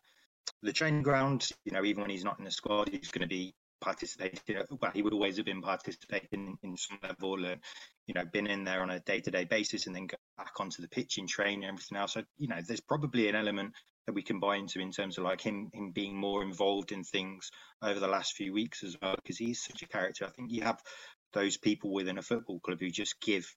[0.62, 1.48] the training ground.
[1.64, 4.56] You know, even when he's not in the squad, he's going to be participating.
[4.80, 7.60] Well, he would always have been participating in some level, and
[8.06, 10.52] you know, been in there on a day to day basis, and then go back
[10.58, 12.14] onto the pitch in training and everything else.
[12.14, 13.72] So you know, there's probably an element
[14.06, 17.04] that we can buy into in terms of like him him being more involved in
[17.04, 17.50] things
[17.82, 20.24] over the last few weeks as well, because he's such a character.
[20.24, 20.80] I think you have
[21.32, 23.54] those people within a football club who just give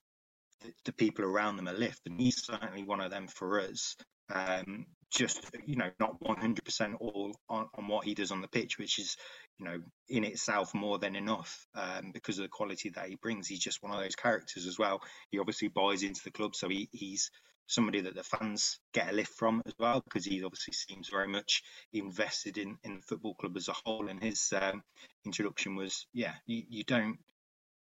[0.61, 3.95] the, the people around them a lift, and he's certainly one of them for us.
[4.34, 8.78] Um, just you know, not 100% all on, on what he does on the pitch,
[8.78, 9.17] which is
[9.62, 13.47] you know in itself more than enough um, because of the quality that he brings.
[13.47, 15.01] He's just one of those characters as well.
[15.30, 17.30] He obviously buys into the club, so he, he's
[17.68, 21.28] somebody that the fans get a lift from as well because he obviously seems very
[21.28, 21.62] much
[21.93, 24.09] invested in in the football club as a whole.
[24.09, 24.82] And his um,
[25.26, 27.20] introduction was, yeah, you, you don't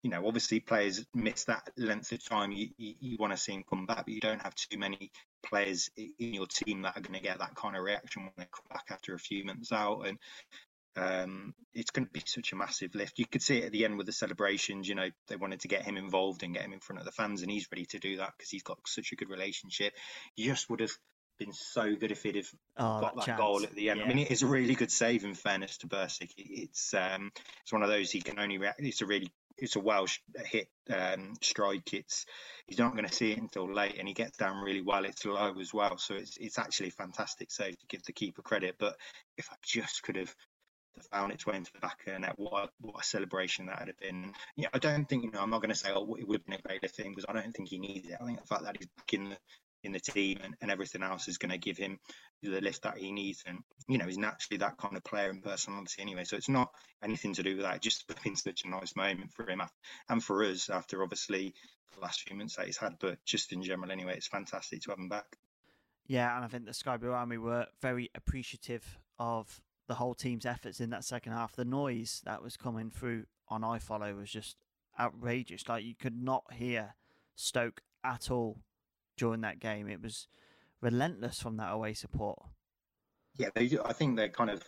[0.05, 2.51] you know, obviously players miss that length of time.
[2.51, 5.11] You, you, you want to see him come back, but you don't have too many
[5.43, 8.43] players in your team that are going to get that kind of reaction when they
[8.43, 10.01] come back after a few months out.
[10.01, 10.19] And
[10.97, 13.19] um, it's going to be such a massive lift.
[13.19, 14.87] You could see it at the end with the celebrations.
[14.87, 17.11] You know, they wanted to get him involved and get him in front of the
[17.11, 19.93] fans, and he's ready to do that because he's got such a good relationship.
[20.35, 20.91] You just would have
[21.37, 24.01] been so good if he'd have Oh, got that that, goal at the end.
[24.01, 25.25] I mean, it is a really good save.
[25.25, 27.31] In fairness to Bursik, it's um,
[27.63, 28.79] it's one of those he can only react.
[28.81, 31.93] It's a really it's a Welsh hit um, strike.
[31.93, 32.25] It's
[32.67, 35.05] he's not going to see it until late, and he gets down really well.
[35.05, 38.75] It's low as well, so it's it's actually fantastic save to give the keeper credit.
[38.79, 38.95] But
[39.37, 40.33] if I just could have
[41.03, 43.99] found its way into the back the net, what what a celebration that would have
[43.99, 44.33] been.
[44.55, 45.41] Yeah, I don't think you know.
[45.41, 47.33] I'm not going to say oh it would have been a greater thing because I
[47.33, 48.17] don't think he needs it.
[48.21, 49.37] I think the fact that he's back in the
[49.83, 51.99] in the team, and, and everything else is going to give him
[52.41, 53.43] the lift that he needs.
[53.45, 56.23] And you know, he's naturally that kind of player and personality anyway.
[56.23, 56.71] So it's not
[57.03, 57.75] anything to do with that.
[57.75, 59.61] It just been such a nice moment for him
[60.09, 61.53] and for us after obviously
[61.95, 64.91] the last few months that he's had, but just in general anyway, it's fantastic to
[64.91, 65.37] have him back.
[66.07, 70.45] Yeah, and I think the Sky Blue Army were very appreciative of the whole team's
[70.45, 71.55] efforts in that second half.
[71.55, 74.57] The noise that was coming through on iFollow was just
[74.99, 75.67] outrageous.
[75.67, 76.95] Like you could not hear
[77.35, 78.61] Stoke at all
[79.17, 79.87] during that game.
[79.87, 80.27] It was
[80.81, 82.39] relentless from that away support.
[83.37, 83.77] Yeah, they.
[83.83, 84.63] I think they're kind of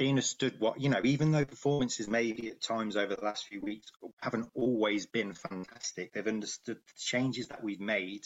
[0.00, 1.00] understood what you know.
[1.04, 3.90] Even though performances maybe at times over the last few weeks
[4.20, 8.22] haven't always been fantastic, they've understood the changes that we've made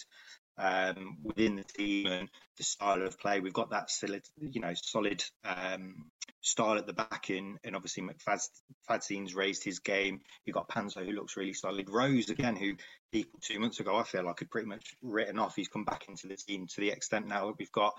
[0.61, 3.41] um, within the team and the style of play.
[3.41, 6.07] We've got that solid, you know, solid um,
[6.43, 10.21] style at the back in, and obviously McFadzean's raised his game.
[10.45, 11.89] You've got Panzo who looks really solid.
[11.89, 12.75] Rose again, who
[13.13, 15.57] people two months ago I feel like had pretty much written off.
[15.57, 17.95] He's come back into the team to the extent now that we've got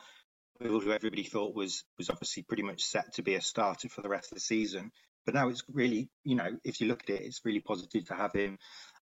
[0.62, 4.10] who everybody thought was was obviously pretty much set to be a starter for the
[4.10, 4.92] rest of the season.
[5.26, 8.16] But now it's really, you know, if you look at it, it's really positive to
[8.16, 8.58] have him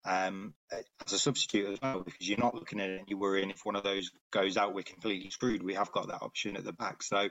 [0.04, 3.50] um, as a substitute as well, because you're not looking at it and you're worrying
[3.50, 5.62] if one of those goes out, we're completely screwed.
[5.62, 7.02] We have got that option at the back.
[7.02, 7.28] So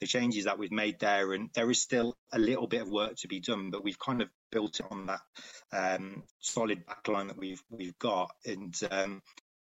[0.00, 3.16] the changes that we've made there, and there is still a little bit of work
[3.18, 5.20] to be done, but we've kind of built it on that
[5.72, 8.30] um, solid backline that we've we've got.
[8.44, 9.22] And um,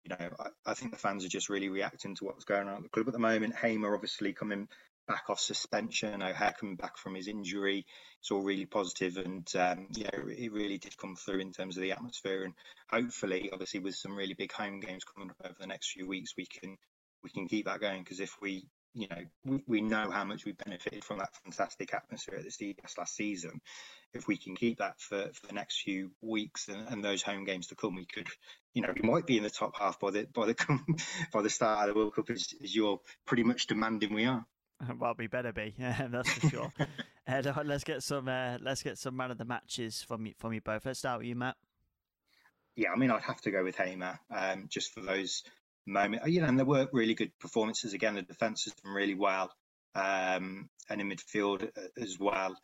[0.04, 2.76] you know, I, I, think the fans are just really reacting to what's going on
[2.76, 3.56] at the club at the moment.
[3.56, 4.68] Hamer obviously coming
[5.06, 7.86] back off suspension, O'Hare coming back from his injury.
[8.20, 11.82] It's all really positive, and um, yeah, it really did come through in terms of
[11.82, 12.44] the atmosphere.
[12.44, 12.54] And
[12.90, 16.34] hopefully, obviously, with some really big home games coming up over the next few weeks,
[16.36, 16.76] we can
[17.22, 18.02] we can keep that going.
[18.02, 21.92] Because if we you know, we, we know how much we benefited from that fantastic
[21.92, 23.60] atmosphere at the CBS last season.
[24.14, 27.44] If we can keep that for, for the next few weeks and, and, those home
[27.44, 28.26] games to come, we could,
[28.72, 30.54] you know, we might be in the top half by the by the
[31.32, 34.46] by the start of the World Cup, as, as you're pretty much demanding we are.
[34.98, 35.74] Well, we better be.
[35.78, 36.72] Yeah, that's for sure.
[37.28, 38.28] uh, let's get some.
[38.28, 40.34] Uh, let's get some man of the matches from you.
[40.38, 40.86] From you both.
[40.86, 41.56] Let's start with you, Matt.
[42.76, 45.42] Yeah, I mean, I'd have to go with Hamer, um, just for those
[45.86, 46.26] moments.
[46.28, 47.94] You know, and there were really good performances.
[47.94, 49.50] Again, the defence has done really well,
[49.94, 52.54] um, and in midfield uh, as well.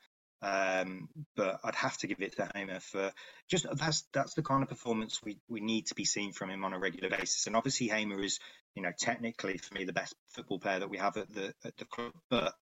[0.42, 3.12] Um, but I'd have to give it to Hamer for
[3.48, 6.64] just that's that's the kind of performance we, we need to be seeing from him
[6.64, 7.46] on a regular basis.
[7.46, 8.40] And obviously Hamer is,
[8.74, 11.76] you know, technically for me the best football player that we have at the at
[11.76, 12.12] the club.
[12.28, 12.54] But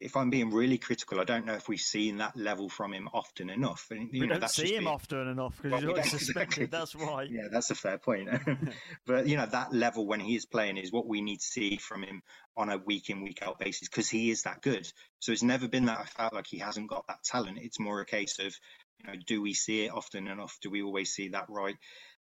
[0.00, 3.08] if I'm being really critical, I don't know if we've seen that level from him
[3.12, 3.86] often enough.
[3.90, 4.92] And, we know, don't see him been...
[4.92, 6.42] often enough because well, he's always suspended.
[6.42, 6.66] Exactly.
[6.66, 7.30] That's right.
[7.30, 8.30] Yeah, that's a fair point.
[9.06, 11.76] but you know, that level when he is playing is what we need to see
[11.76, 12.22] from him
[12.56, 14.90] on a week in week out basis because he is that good.
[15.18, 17.58] So it's never been that I felt like he hasn't got that talent.
[17.60, 18.54] It's more a case of
[19.00, 20.58] you know, do we see it often enough?
[20.62, 21.76] Do we always see that right?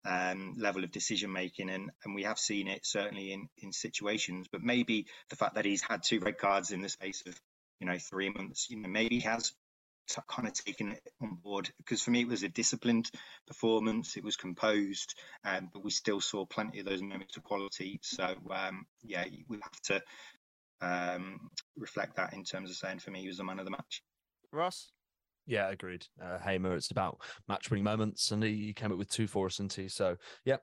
[0.09, 4.47] Um, level of decision making, and and we have seen it certainly in in situations.
[4.51, 7.39] But maybe the fact that he's had two red cards in the space of
[7.81, 9.53] you know, three months, you know, maybe he has
[10.09, 13.11] t- kind of taken it on board because for me it was a disciplined
[13.47, 14.17] performance.
[14.17, 15.15] It was composed,
[15.45, 17.99] um, but we still saw plenty of those moments of quality.
[18.03, 20.03] So um, yeah, we have to
[20.81, 23.71] um, reflect that in terms of saying for me he was the man of the
[23.71, 24.03] match.
[24.53, 24.91] Ross.
[25.47, 26.07] Yeah, agreed.
[26.21, 29.61] Uh, Hamer, it's about match winning moments, and he came up with two for us,
[29.61, 29.87] and he?
[29.87, 30.57] So, yeah,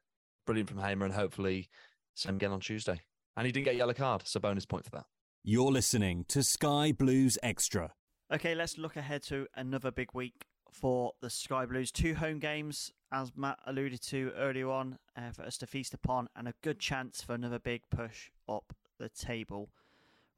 [0.45, 1.70] brilliant from Hamer, and hopefully
[2.16, 2.99] same again on Tuesday.
[3.38, 5.05] And he didn't get a yellow card, so bonus point for that.
[5.45, 7.91] You're listening to Sky Blues Extra.
[8.33, 11.91] Okay, let's look ahead to another big week for the Sky Blues.
[11.91, 16.29] Two home games, as Matt alluded to earlier on, uh, for us to feast upon,
[16.33, 19.69] and a good chance for another big push up the table.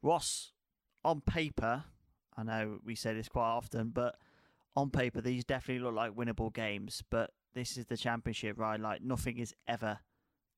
[0.02, 0.50] Ross,
[1.04, 1.84] on paper,
[2.36, 4.16] I know we say this quite often, but
[4.74, 7.04] on paper, these definitely look like winnable games.
[7.10, 8.80] But this is the championship, right?
[8.80, 10.00] Like, nothing is ever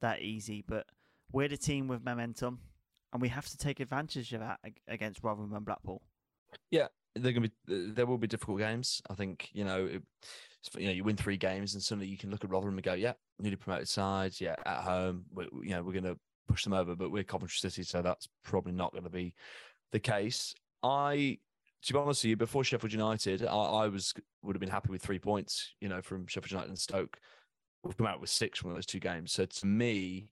[0.01, 0.64] that easy.
[0.66, 0.86] But
[1.30, 2.61] we're the team with momentum
[3.12, 6.02] and we have to take advantage of that against Rotherham and Blackpool.
[6.70, 7.92] Yeah, they're going to be.
[7.92, 9.02] There will be difficult games.
[9.11, 10.02] I think you know, it,
[10.76, 12.94] you know, you win three games and suddenly you can look at Rotherham and go,
[12.94, 16.72] yeah, newly promoted sides, yeah, at home, we, you know, we're going to push them
[16.72, 19.34] over, but we're Coventry City, so that's probably not going to be
[19.92, 20.54] the case.
[20.82, 21.38] I,
[21.82, 24.90] to be honest with you, before Sheffield United, I, I was would have been happy
[24.90, 27.18] with three points, you know, from Sheffield United and Stoke.
[27.84, 30.30] We've come out with six from those two games, so to me,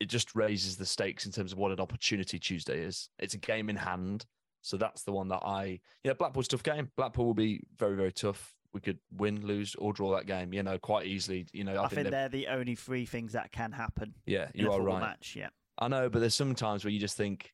[0.00, 3.08] it just raises the stakes in terms of what an opportunity Tuesday is.
[3.18, 4.26] It's a game in hand.
[4.60, 6.90] So that's the one that I, you know, Blackpool's tough game.
[6.96, 8.54] Blackpool will be very, very tough.
[8.72, 11.46] We could win, lose, or draw that game, you know, quite easily.
[11.52, 14.14] You know, I, I think, think they're the only three things that can happen.
[14.26, 15.00] Yeah, you are right.
[15.00, 15.48] Match, yeah.
[15.78, 17.52] I know, but there's some times where you just think,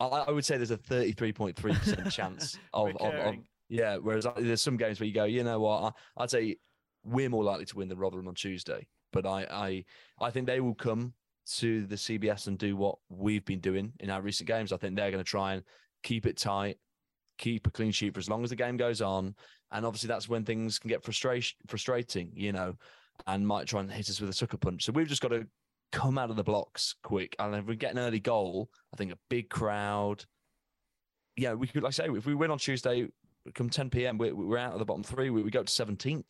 [0.00, 3.34] I, I would say there's a 33.3% chance of, of, of,
[3.68, 3.96] yeah.
[3.96, 6.56] Whereas there's some games where you go, you know what, I, I'd say
[7.04, 8.86] we're more likely to win than Rotherham on Tuesday.
[9.12, 9.84] but I, I,
[10.20, 11.14] I think they will come
[11.44, 14.72] to the CBS and do what we've been doing in our recent games.
[14.72, 15.62] I think they're going to try and
[16.02, 16.78] keep it tight,
[17.38, 19.34] keep a clean sheet for as long as the game goes on,
[19.70, 22.74] and obviously that's when things can get frustration frustrating, you know,
[23.26, 24.84] and might try and hit us with a sucker punch.
[24.84, 25.46] So we've just got to
[25.90, 29.12] come out of the blocks quick, and if we get an early goal, I think
[29.12, 30.24] a big crowd.
[31.36, 33.08] Yeah, we could, like I say, if we win on Tuesday,
[33.54, 35.30] come 10 p.m., we're, we're out of the bottom three.
[35.30, 36.24] We, we go to 17th.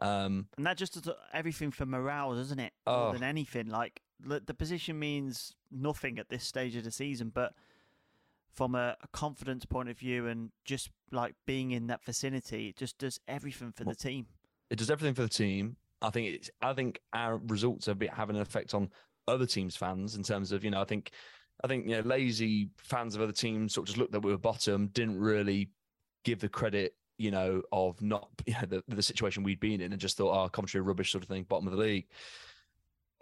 [0.00, 2.72] Um, and that just does everything for morale, doesn't it?
[2.86, 3.12] More oh.
[3.12, 7.54] than anything, like the position means nothing at this stage of the season, but
[8.54, 12.76] from a, a, confidence point of view and just like being in that vicinity, it
[12.76, 14.26] just does everything for well, the team.
[14.70, 15.76] It does everything for the team.
[16.02, 16.50] I think it's.
[16.60, 18.90] I think our results are having an effect on
[19.28, 20.80] other teams' fans in terms of you know.
[20.80, 21.12] I think,
[21.62, 24.32] I think you know, lazy fans of other teams sort of just looked that we
[24.32, 25.70] were bottom, didn't really
[26.24, 29.92] give the credit you know of not you know, the the situation we'd been in,
[29.92, 32.06] and just thought, oh, commentary rubbish sort of thing, bottom of the league.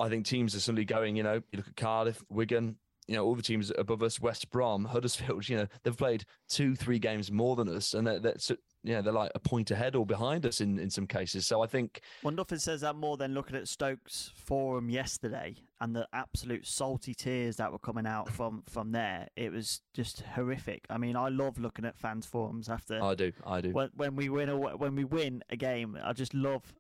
[0.01, 1.17] I think teams are suddenly going.
[1.17, 2.77] You know, you look at Cardiff, Wigan,
[3.07, 6.75] you know, all the teams above us, West Brom, Huddersfield, you know, they've played two,
[6.75, 8.37] three games more than us, and they're, they're
[8.83, 11.47] yeah, they're like a point ahead or behind us in, in some cases.
[11.47, 12.01] So I think.
[12.23, 17.13] Well, nothing says that more than looking at Stokes forum yesterday and the absolute salty
[17.13, 19.29] tears that were coming out from from there.
[19.37, 20.87] It was just horrific.
[20.89, 23.03] I mean, I love looking at fans forums after.
[23.03, 23.73] I do, I do.
[23.73, 26.73] When, when we win a when we win a game, I just love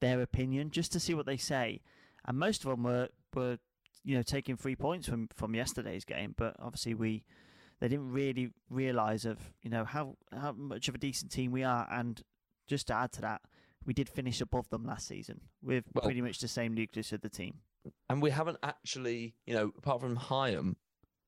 [0.00, 1.80] their opinion just to see what they say,
[2.26, 3.58] and most of them were were
[4.04, 7.24] you know taking three points from from yesterday's game, but obviously we
[7.80, 11.64] they didn't really realise of you know how how much of a decent team we
[11.64, 12.22] are, and
[12.66, 13.40] just to add to that,
[13.84, 17.20] we did finish above them last season with well, pretty much the same nucleus of
[17.20, 17.54] the team.
[18.10, 20.76] And we haven't actually, you know, apart from Hyam,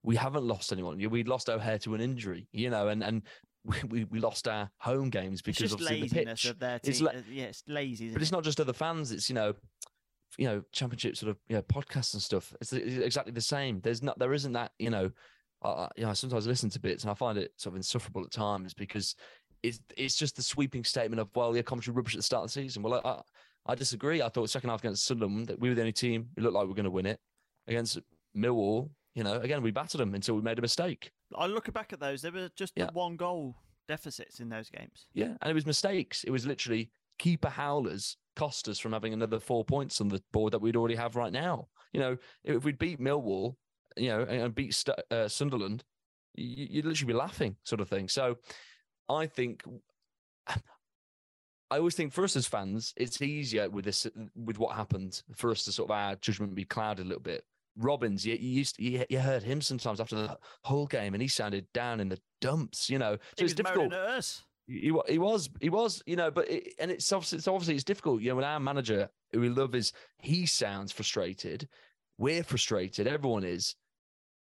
[0.02, 0.98] we haven't lost anyone.
[1.10, 3.22] We lost O'Hare to an injury, you know, and and
[3.88, 6.44] we, we lost our home games because obviously the pitch.
[6.46, 6.90] Of their team.
[6.90, 8.10] It's la- uh, yeah, it's lazy.
[8.10, 8.22] But it?
[8.22, 9.12] it's not just other fans.
[9.12, 9.54] It's you know,
[10.38, 12.54] you know, championship sort of you know podcasts and stuff.
[12.60, 13.80] It's, it's exactly the same.
[13.80, 15.10] There's not there isn't that you know
[15.64, 18.24] I, you know, I sometimes listen to bits and I find it sort of insufferable
[18.24, 19.14] at times because
[19.62, 22.48] it's it's just the sweeping statement of well, yeah, commentary rubbish at the start of
[22.48, 22.82] the season.
[22.82, 23.20] Well, I,
[23.70, 24.22] I disagree.
[24.22, 26.64] I thought second half against Sunderland that we were the only team who looked like
[26.64, 27.20] we were going to win it.
[27.68, 28.00] Against
[28.36, 31.12] Millwall, you know, again we battered them until we made a mistake.
[31.36, 32.90] I look back at those; there were just yeah.
[32.92, 33.54] one goal
[33.86, 35.06] deficits in those games.
[35.14, 36.24] Yeah, and it was mistakes.
[36.24, 40.52] It was literally keeper howlers cost us from having another four points on the board
[40.52, 41.68] that we'd already have right now.
[41.92, 43.56] You know, if we'd beat Millwall
[43.96, 45.84] you know, and beat St- uh, Sunderland,
[46.34, 48.08] you, you'd literally be laughing, sort of thing.
[48.08, 48.38] So
[49.08, 49.62] I think.
[51.70, 54.06] I always think for us as fans, it's easier with this
[54.36, 57.44] with what happened for us to sort of our judgment be clouded a little bit.
[57.78, 61.22] Robins, you, you used to, you, you, heard him sometimes after the whole game, and
[61.22, 62.90] he sounded down in the dumps.
[62.90, 63.90] You know, so it's difficult.
[64.66, 67.84] He, he was, he was, you know, but it, and it's obviously, it's obviously it's
[67.84, 68.22] difficult.
[68.22, 71.68] You know, when our manager, who we love, is he sounds frustrated.
[72.18, 73.06] We're frustrated.
[73.06, 73.74] Everyone is.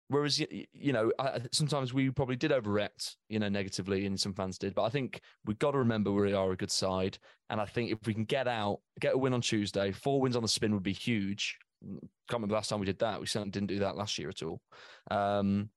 [0.09, 4.57] Whereas you know, I, sometimes we probably did overreact, you know, negatively, and some fans
[4.57, 4.75] did.
[4.75, 7.17] But I think we've got to remember we are a good side,
[7.49, 10.35] and I think if we can get out, get a win on Tuesday, four wins
[10.35, 11.57] on the spin would be huge.
[11.81, 12.01] Can't
[12.33, 13.21] remember the last time we did that.
[13.21, 14.61] We certainly didn't do that last year at all.
[15.09, 15.69] Um,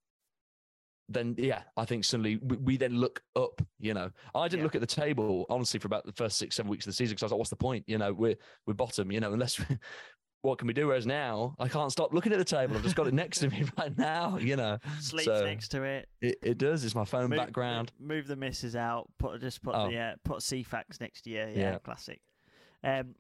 [1.09, 3.61] then yeah, I think suddenly we, we, then look up.
[3.79, 4.65] You know, I didn't yeah.
[4.65, 7.15] look at the table honestly for about the first six, seven weeks of the season
[7.15, 8.37] because I was like, "What's the point?" You know, we're
[8.67, 9.13] we're bottom.
[9.13, 9.67] You know, unless we,
[10.43, 10.87] what can we do?
[10.87, 12.77] Whereas now I can't stop looking at the table.
[12.77, 14.79] I've just got it next to me right now, you know.
[15.01, 16.09] Sleeps so next to it.
[16.21, 16.39] it.
[16.43, 16.85] It does.
[16.85, 17.93] It's my phone move, background.
[18.01, 19.09] Move the misses out.
[19.19, 19.91] Put just put oh.
[19.91, 21.39] the uh, put Ceefax next to you.
[21.39, 21.79] Yeah, yeah.
[21.79, 22.21] classic.
[22.83, 23.15] Um,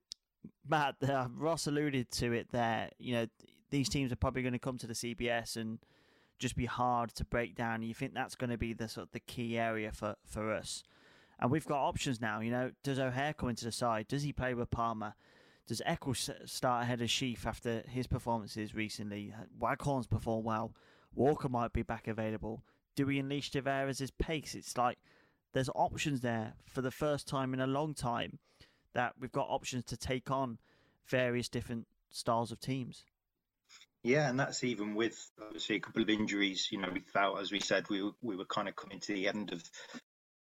[0.68, 2.90] Matt, uh, Ross alluded to it there.
[2.98, 3.26] You know,
[3.70, 5.78] these teams are probably going to come to the CBS and
[6.38, 7.82] just be hard to break down.
[7.82, 10.82] You think that's going to be the sort of the key area for for us?
[11.40, 12.40] And we've got options now.
[12.40, 14.08] You know, does O'Hare come into the side?
[14.08, 15.14] Does he play with Palmer?
[15.66, 19.34] Does Eccles start ahead of Sheaf after his performances recently?
[19.58, 20.74] Waghorn's performed well.
[21.14, 22.62] Walker might be back available.
[22.96, 24.54] Do we unleash Tavares' pace?
[24.54, 24.98] It's like
[25.52, 28.38] there's options there for the first time in a long time
[28.92, 30.58] that we've got options to take on
[31.06, 33.04] various different styles of teams.
[34.04, 36.68] Yeah, and that's even with obviously a couple of injuries.
[36.70, 39.28] You know, we felt, as we said, we we were kind of coming to the
[39.28, 39.62] end of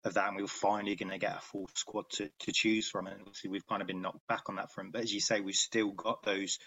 [0.06, 2.90] of that, and we were finally going to get a full squad to, to choose
[2.90, 3.08] from.
[3.08, 4.94] And obviously, we've kind of been knocked back on that front.
[4.94, 6.58] But as you say, we've still got those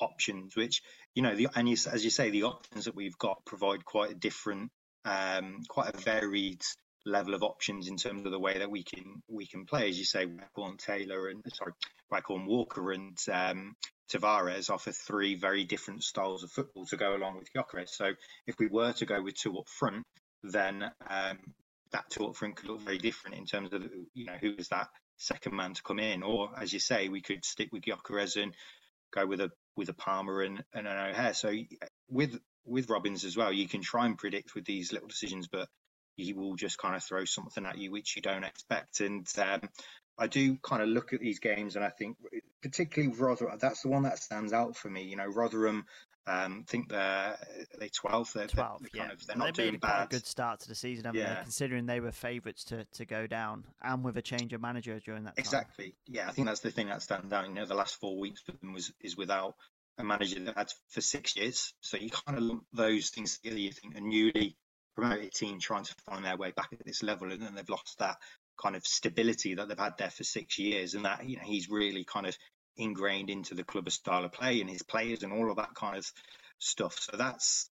[0.00, 0.82] options, which
[1.14, 4.10] you know, the, and you, as you say, the options that we've got provide quite
[4.10, 4.72] a different,
[5.04, 6.62] um, quite a varied
[7.06, 9.88] level of options in terms of the way that we can we can play.
[9.88, 11.74] As you say, Waghorn Taylor and sorry,
[12.10, 13.76] Waghorn Walker and um,
[14.10, 17.90] Tavares offer three very different styles of football to go along with Gyökeres.
[17.90, 18.12] So
[18.46, 20.04] if we were to go with two up front,
[20.42, 21.38] then um,
[21.92, 23.84] that talk front could look very different in terms of
[24.14, 27.20] you know who is that second man to come in, or as you say, we
[27.20, 28.54] could stick with Gyökeres and
[29.12, 31.34] go with a with a Palmer and, and an O'Hare.
[31.34, 31.52] So
[32.08, 35.68] with with Robins as well, you can try and predict with these little decisions, but
[36.16, 39.00] he will just kind of throw something at you which you don't expect.
[39.00, 39.60] And um,
[40.20, 42.16] I do kind of look at these games, and I think
[42.62, 45.02] particularly Rotherham, that's the one that stands out for me.
[45.04, 45.86] You know, Rotherham.
[46.26, 47.36] Um, think they're
[47.78, 48.34] they 12th.
[48.34, 49.00] They're, 12, they're, yeah.
[49.00, 50.04] Kind of, they're not they doing bad.
[50.04, 51.36] a good start to the season, haven't Yeah.
[51.36, 51.42] they?
[51.42, 55.24] Considering they were favourites to, to go down, and with a change of manager during
[55.24, 55.42] that time.
[55.42, 55.94] Exactly.
[56.06, 57.48] Yeah, I think that's the thing that stands out.
[57.48, 59.54] You know, the last four weeks for them was is without
[59.98, 61.72] a manager that had for six years.
[61.80, 63.58] So you kind of lump those things together.
[63.58, 64.56] You think a newly
[64.94, 67.98] promoted team trying to find their way back at this level, and then they've lost
[67.98, 68.18] that
[68.62, 71.68] kind of stability that they've had there for six years, and that you know he's
[71.68, 72.36] really kind of
[72.76, 75.74] ingrained into the club club's style of play and his players and all of that
[75.74, 76.06] kind of
[76.58, 76.96] stuff.
[76.98, 77.70] So that's,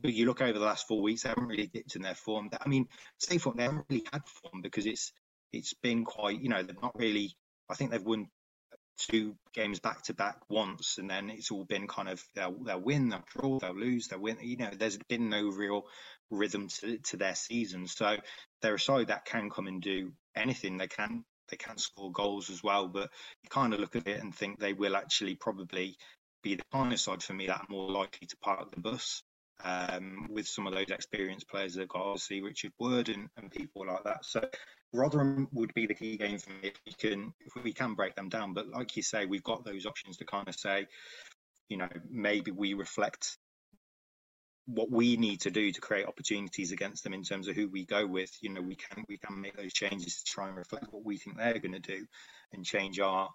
[0.00, 2.50] but you look over the last four weeks, they haven't really dipped in their form.
[2.60, 2.86] I mean,
[3.18, 5.12] say form, they haven't really had form because it's
[5.52, 7.36] it's been quite, you know, they're not really.
[7.68, 8.28] I think they've won
[8.96, 12.80] two games back to back once, and then it's all been kind of they'll they'll
[12.80, 14.38] win, they'll draw, they'll lose, they'll win.
[14.40, 15.86] You know, there's been no real
[16.30, 17.86] rhythm to to their season.
[17.86, 18.16] So
[18.62, 20.76] they're a side that can come and do anything.
[20.78, 23.10] They can they can score goals as well, but
[23.42, 25.96] you kind of look at it and think they will actually probably
[26.42, 29.22] be the kind of side for me that are more likely to park the bus
[29.64, 33.86] um, with some of those experienced players that got obviously Richard Wood and, and people
[33.86, 34.24] like that.
[34.24, 34.46] So
[34.96, 38.14] Rotherham would be the key game for me if we can if we can break
[38.14, 38.54] them down.
[38.54, 40.86] But like you say, we've got those options to kind of say,
[41.68, 43.38] you know, maybe we reflect
[44.66, 47.84] what we need to do to create opportunities against them in terms of who we
[47.84, 48.30] go with.
[48.40, 51.18] You know, we can we can make those changes to try and reflect what we
[51.18, 52.06] think they're going to do
[52.52, 53.30] and change our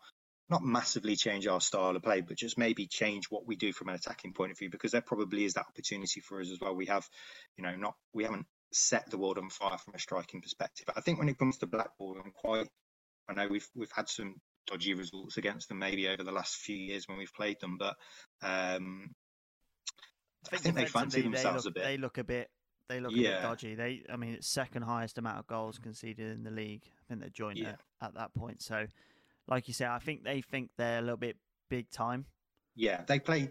[0.50, 3.88] not massively change our style of play, but just maybe change what we do from
[3.88, 6.76] an attacking point of view, because there probably is that opportunity for us as well.
[6.76, 7.08] We have,
[7.58, 10.88] you know, not we haven't set the world on fire from a striking perspective.
[10.96, 12.68] I think when it comes to Blackpool, I'm quite.
[13.30, 14.36] I know we've we've had some
[14.68, 17.96] dodgy results against them maybe over the last few years when we've played them, but
[18.42, 19.14] um,
[20.52, 21.84] I think, they fancy themselves look, a bit.
[21.84, 22.50] They look a bit.
[22.88, 23.76] They look a bit dodgy.
[23.76, 26.84] They, I mean, it's second highest amount of goals conceded in the league.
[26.86, 27.70] I think they're joint Yeah.
[27.70, 28.62] at, at that point.
[28.62, 28.86] So,
[29.48, 31.38] like you say, I think they think they're a little bit
[31.70, 32.26] big time.
[32.76, 33.50] Yeah, they played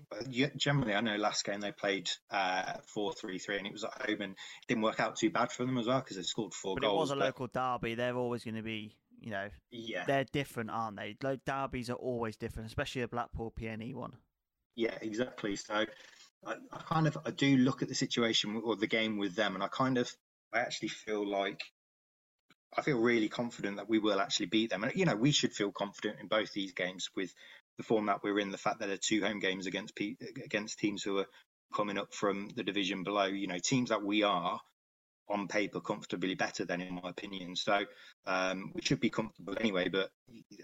[0.56, 0.94] generally.
[0.94, 4.20] I know last game they played uh, four three three, and it was at home,
[4.22, 6.76] and it didn't work out too bad for them as well because they scored four
[6.76, 6.94] But goals.
[6.96, 7.94] it was a but- local derby.
[7.96, 10.04] They're always going to be, you know, Yeah.
[10.06, 11.16] they're different, aren't they?
[11.22, 14.14] Like derbies are always different, especially a Blackpool PNE one.
[14.74, 15.56] Yeah, exactly.
[15.56, 15.74] So
[16.46, 19.54] I, I kind of I do look at the situation or the game with them,
[19.54, 20.10] and I kind of
[20.52, 21.60] I actually feel like
[22.76, 24.84] I feel really confident that we will actually beat them.
[24.84, 27.34] And you know, we should feel confident in both these games with
[27.80, 29.98] the form that we're in, the fact that there are two home games against
[30.44, 31.26] against teams who are
[31.74, 33.24] coming up from the division below.
[33.24, 34.60] You know, teams that we are
[35.30, 37.56] on paper comfortably better than, in my opinion.
[37.56, 37.84] So
[38.26, 39.88] um, we should be comfortable anyway.
[39.88, 40.10] But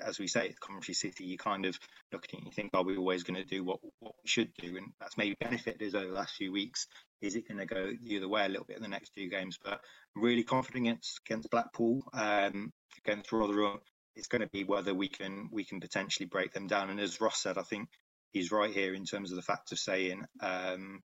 [0.04, 1.24] as we say, it's Coventry City.
[1.24, 1.78] You kind of
[2.12, 4.28] look at it and you think, are we always going to do what, what we
[4.28, 4.76] should do?
[4.76, 6.86] And that's maybe benefited us over the last few weeks.
[7.22, 9.28] Is it going to go the other way a little bit in the next two
[9.28, 9.56] games?
[9.62, 9.80] But
[10.16, 12.72] I'm really confident against against Blackpool, um,
[13.04, 13.78] against Rotherham.
[14.16, 16.90] It's going to be whether we can we can potentially break them down.
[16.90, 17.88] And as Ross said, I think
[18.32, 20.24] he's right here in terms of the fact of saying.
[20.40, 21.02] Um,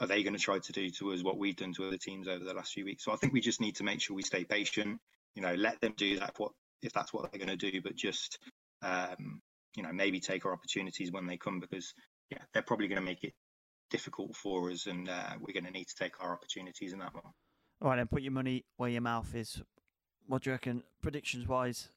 [0.00, 2.28] are they going to try to do to us what we've done to other teams
[2.28, 3.04] over the last few weeks?
[3.04, 5.00] So I think we just need to make sure we stay patient.
[5.34, 6.34] You know, let them do that.
[6.36, 7.82] What if that's what they're going to do?
[7.82, 8.38] But just
[8.82, 9.40] um,
[9.76, 11.92] you know, maybe take our opportunities when they come because
[12.30, 13.32] yeah, they're probably going to make it
[13.90, 17.14] difficult for us, and uh, we're going to need to take our opportunities in that
[17.14, 17.24] one.
[17.80, 19.62] All right, then put your money where your mouth is.
[20.26, 21.88] What do you reckon, predictions wise,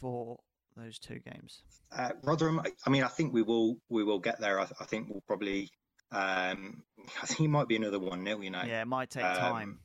[0.00, 0.38] for
[0.76, 1.62] those two games?
[1.92, 4.60] Uh, Rotherham, I- mean, I think we will we will get there.
[4.60, 5.70] I, I think we'll probably.
[6.12, 6.82] Um,
[7.22, 8.42] I think it might be another one nil.
[8.42, 8.62] You know.
[8.66, 9.78] Yeah, it might take Um, time.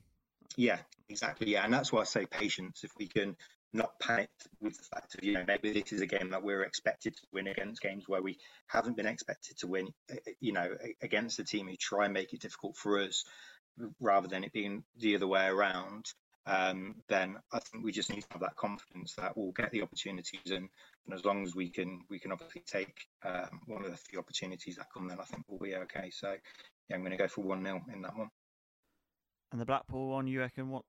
[0.56, 0.78] Yeah,
[1.08, 1.50] exactly.
[1.52, 2.82] Yeah, and that's why I say patience.
[2.84, 3.36] If we can
[3.72, 4.30] not panic
[4.60, 7.22] with the fact of you know maybe this is a game that we're expected to
[7.32, 8.38] win against games where we
[8.68, 9.88] haven't been expected to win.
[10.10, 10.68] uh, You know,
[11.02, 13.24] against a team who try and make it difficult for us,
[14.00, 16.06] rather than it being the other way around.
[16.46, 19.82] Um, then I think we just need to have that confidence that we'll get the
[19.82, 20.68] opportunities, and,
[21.04, 24.20] and as long as we can, we can obviously take um, one of the few
[24.20, 25.08] opportunities that come.
[25.08, 26.10] Then I think we'll be okay.
[26.10, 26.36] So
[26.88, 28.28] yeah, I'm going to go for one 0 in that one.
[29.50, 30.84] And the Blackpool one, you reckon what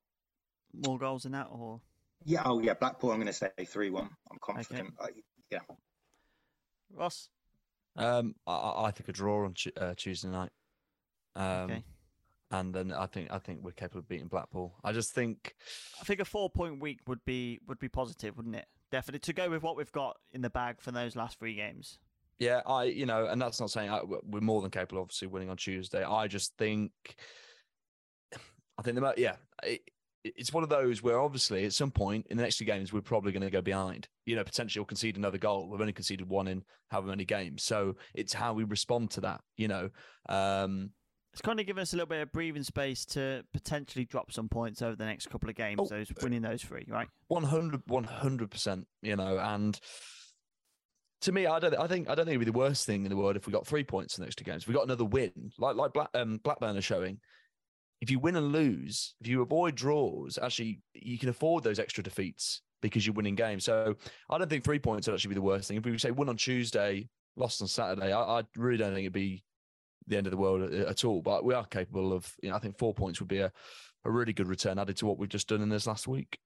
[0.73, 1.81] more goals than that, or
[2.23, 3.09] Yeah, oh yeah, Blackpool.
[3.11, 4.09] I'm going to say three one.
[4.29, 4.93] I'm confident.
[5.01, 5.07] I,
[5.49, 5.59] yeah.
[6.93, 7.29] Ross?
[7.95, 10.51] Um, I- I, I think a draw on Tu- uh, Tuesday night.
[11.35, 11.83] Um, Okay.
[12.51, 14.75] And then I think I think we're capable of beating Blackpool.
[14.83, 15.55] I just think
[15.99, 18.67] I think a four point week would be would be positive, wouldn't it?
[18.89, 21.99] Definitely to go with what we've got in the bag for those last three games.
[22.39, 25.49] Yeah, I you know, and that's not saying I, we're more than capable, obviously, winning
[25.49, 26.03] on Tuesday.
[26.03, 26.91] I just think,
[28.77, 29.81] I think the mo- yeah, it,
[30.23, 33.01] it's one of those where obviously at some point in the next two games we're
[33.01, 34.07] probably going to go behind.
[34.25, 35.67] You know, potentially we'll concede another goal.
[35.67, 39.41] We've only conceded one in however many games, so it's how we respond to that.
[39.57, 39.89] You know,
[40.29, 40.91] um,
[41.37, 44.49] it's kind of given us a little bit of breathing space to potentially drop some
[44.49, 45.79] points over the next couple of games.
[45.79, 47.07] Oh, those winning those three, right?
[47.85, 48.87] 100 percent.
[49.03, 49.79] You know, and
[51.21, 51.75] to me, I don't.
[51.75, 53.53] I think I don't think it'd be the worst thing in the world if we
[53.53, 54.63] got three points in the next two games.
[54.63, 57.19] If we got another win, like like Black, um, Blackburn are showing
[58.01, 62.03] if you win and lose, if you avoid draws, actually you can afford those extra
[62.03, 63.63] defeats because you're winning games.
[63.63, 63.95] So
[64.31, 65.77] I don't think three points would actually be the worst thing.
[65.77, 69.13] If we say win on Tuesday, lost on Saturday, I, I really don't think it'd
[69.13, 69.43] be
[70.07, 71.21] the end of the world at, all.
[71.21, 73.51] But we are capable of, you know, I think four points would be a,
[74.05, 76.39] a really good return added to what we've just done in this last week.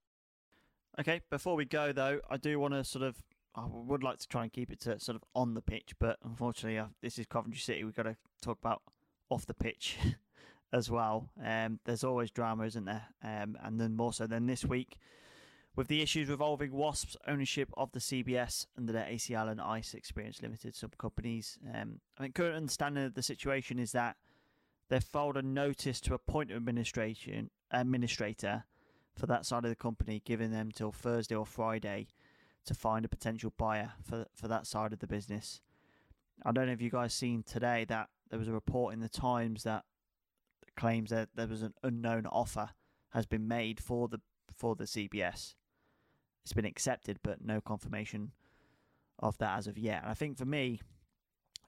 [1.00, 3.16] Okay, before we go though, I do want to sort of
[3.54, 6.18] I would like to try and keep it to sort of on the pitch, but
[6.24, 7.84] unfortunately, uh, this is Coventry City.
[7.84, 8.82] We've got to talk about
[9.28, 9.98] off the pitch
[10.72, 11.28] as well.
[11.42, 13.08] Um, there's always drama, isn't there?
[13.22, 14.96] Um, and then more so than this week,
[15.74, 20.42] with the issues revolving Wasps' ownership of the CBS under their ACL and Ice Experience
[20.42, 21.58] Limited sub companies.
[21.74, 24.16] Um, I think current understanding of the situation is that
[24.88, 28.64] they've filed a notice to appoint an administration administrator
[29.14, 32.08] for that side of the company, giving them till Thursday or Friday
[32.64, 35.60] to find a potential buyer for for that side of the business.
[36.44, 39.08] I don't know if you guys seen today that there was a report in the
[39.08, 39.84] Times that
[40.76, 42.70] claims that there was an unknown offer
[43.10, 44.20] has been made for the
[44.54, 45.54] for the CBS.
[46.44, 48.32] It's been accepted, but no confirmation
[49.18, 50.02] of that as of yet.
[50.02, 50.80] And I think for me,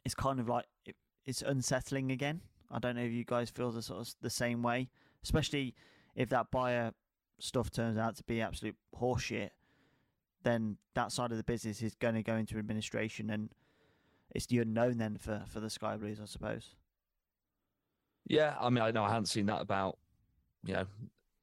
[0.05, 2.41] it's kind of like it, it's unsettling again.
[2.70, 4.89] I don't know if you guys feel the sort of the same way,
[5.22, 5.75] especially
[6.16, 6.93] if that buyer
[7.39, 9.51] stuff turns out to be absolute horseshit.
[10.43, 13.51] Then that side of the business is going to go into administration, and
[14.31, 16.75] it's the unknown then for for the Sky Blues, I suppose.
[18.27, 19.99] Yeah, I mean, I know I hadn't seen that about,
[20.64, 20.87] you know,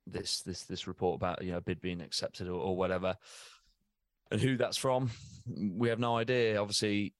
[0.07, 3.15] this this this report about you know bid being accepted or, or whatever,
[4.31, 5.11] and who that's from.
[5.47, 6.59] We have no idea.
[6.59, 7.13] Obviously,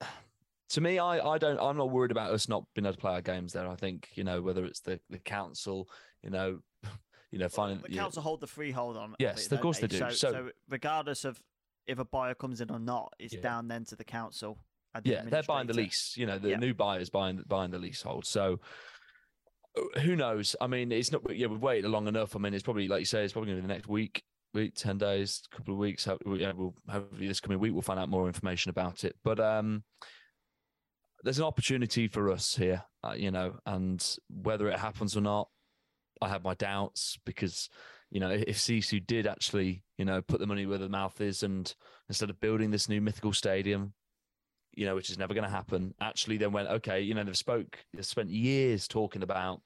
[0.70, 1.58] to me, I I don't.
[1.58, 3.68] I'm not worried about us not being able to play our games there.
[3.68, 5.88] I think you know whether it's the the council,
[6.22, 6.58] you know.
[7.32, 9.14] You know, finding the council know, hold the freehold on.
[9.20, 10.10] Yes, of course they, they do.
[10.10, 11.40] So, so, so, regardless of
[11.86, 13.40] if a buyer comes in or not, it's yeah.
[13.40, 14.58] down then to the council.
[14.94, 16.14] The yeah, they're buying the lease.
[16.16, 16.56] You know, the yeah.
[16.56, 18.26] new buyers buying buying the leasehold.
[18.26, 18.58] So
[20.02, 20.56] who knows?
[20.60, 21.22] I mean, it's not.
[21.34, 22.34] Yeah, we've waited long enough.
[22.34, 24.22] I mean, it's probably like you say, it's probably going to be the next week,
[24.54, 26.06] week, ten days, couple of weeks.
[26.06, 29.16] Yeah, we'll hopefully this coming week we'll find out more information about it.
[29.22, 29.84] But um,
[31.22, 35.48] there's an opportunity for us here, uh, you know, and whether it happens or not,
[36.20, 37.68] I have my doubts because
[38.10, 41.42] you know if Sisu did actually you know put the money where the mouth is
[41.42, 41.72] and
[42.08, 43.94] instead of building this new mythical stadium
[44.74, 47.36] you know, which is never going to happen, actually then went, okay, you know, they've
[47.36, 49.60] spoke, they've spent years talking about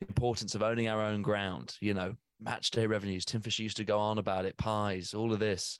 [0.00, 3.24] the importance of owning our own ground, you know, match day revenues.
[3.24, 5.78] Tim Fisher used to go on about it, pies, all of this.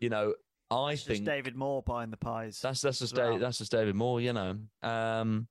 [0.00, 0.34] You know,
[0.70, 2.60] I that's think David Moore buying the pies.
[2.62, 3.28] That's that's just well.
[3.28, 4.58] David, that's just David Moore, you know.
[4.82, 5.48] Um,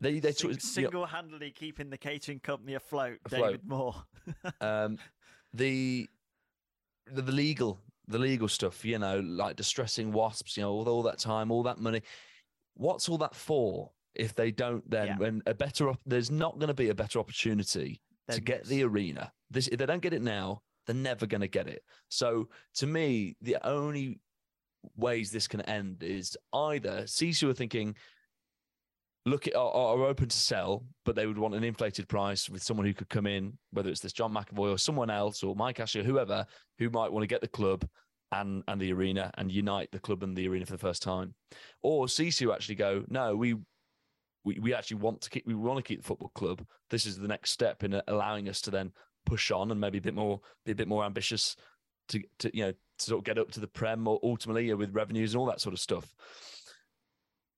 [0.00, 3.18] they they Sing, single-handedly keeping the catering company afloat.
[3.24, 3.42] afloat.
[3.42, 3.94] David Moore.
[4.60, 4.98] um,
[5.52, 6.08] the,
[7.12, 11.02] the the legal the legal stuff, you know, like distressing wasps, you know, all, all
[11.02, 12.02] that time, all that money.
[12.74, 13.90] What's all that for?
[14.14, 15.16] If they don't, then yeah.
[15.16, 18.00] when a better, op- there's not going to be a better opportunity
[18.30, 19.32] to get the arena.
[19.50, 21.82] This, if they don't get it now, they're never going to get it.
[22.08, 24.20] So to me, the only
[24.96, 27.96] ways this can end is either Sisu are thinking,
[29.26, 32.62] look at are, are, open to sell, but they would want an inflated price with
[32.62, 35.80] someone who could come in, whether it's this John McAvoy or someone else or Mike
[35.80, 36.46] Ashley or whoever
[36.78, 37.86] who might want to get the club
[38.32, 41.34] and and the arena and unite the club and the arena for the first time.
[41.82, 43.54] Or Sisu actually go, no, we
[44.44, 46.64] we, we actually want to keep we want to keep the football club.
[46.90, 48.92] This is the next step in allowing us to then
[49.24, 51.56] push on and maybe a bit more be a bit more ambitious
[52.08, 54.94] to to you know to sort of get up to the prem or ultimately with
[54.94, 56.14] revenues and all that sort of stuff.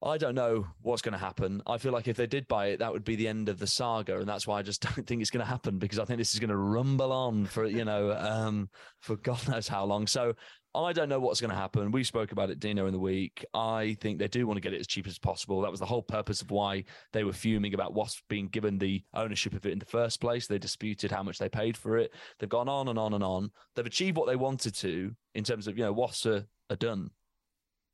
[0.02, 1.62] I don't know what's going to happen.
[1.66, 3.66] I feel like if they did buy it, that would be the end of the
[3.66, 6.18] saga, and that's why I just don't think it's going to happen because I think
[6.18, 8.68] this is going to rumble on for you know um,
[9.00, 10.06] for God knows how long.
[10.06, 10.34] So
[10.74, 11.90] I don't know what's going to happen.
[11.90, 13.42] We spoke about it, Dino, in the week.
[13.54, 15.62] I think they do want to get it as cheap as possible.
[15.62, 16.84] That was the whole purpose of why
[17.14, 20.46] they were fuming about Wasps being given the ownership of it in the first place.
[20.46, 22.12] They disputed how much they paid for it.
[22.38, 23.50] They've gone on and on and on.
[23.74, 27.10] They've achieved what they wanted to in terms of you know Wasps are, are done.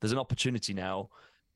[0.00, 1.10] There's an opportunity now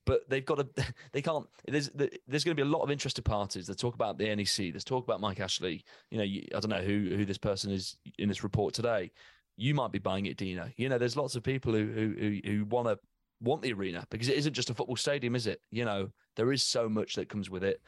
[0.07, 3.25] but they've got to they can't there's there's going to be a lot of interested
[3.25, 3.67] parties.
[3.67, 5.85] That talk about the NEC there's talk about Mike Ashley.
[6.11, 9.11] You know I don't know who who this person is in this report today.
[9.59, 10.71] You might be buying it Dino.
[10.77, 12.99] You know there's lots of people who who who, want to
[13.43, 15.61] want the arena because it isn't just a football stadium is it?
[15.71, 17.83] You know there is so much that comes with it.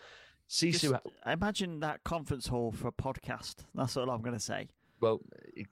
[0.51, 3.57] Sisu imagine that conference hall for a podcast.
[3.75, 4.69] That's all I'm going to say.
[5.01, 5.21] Well,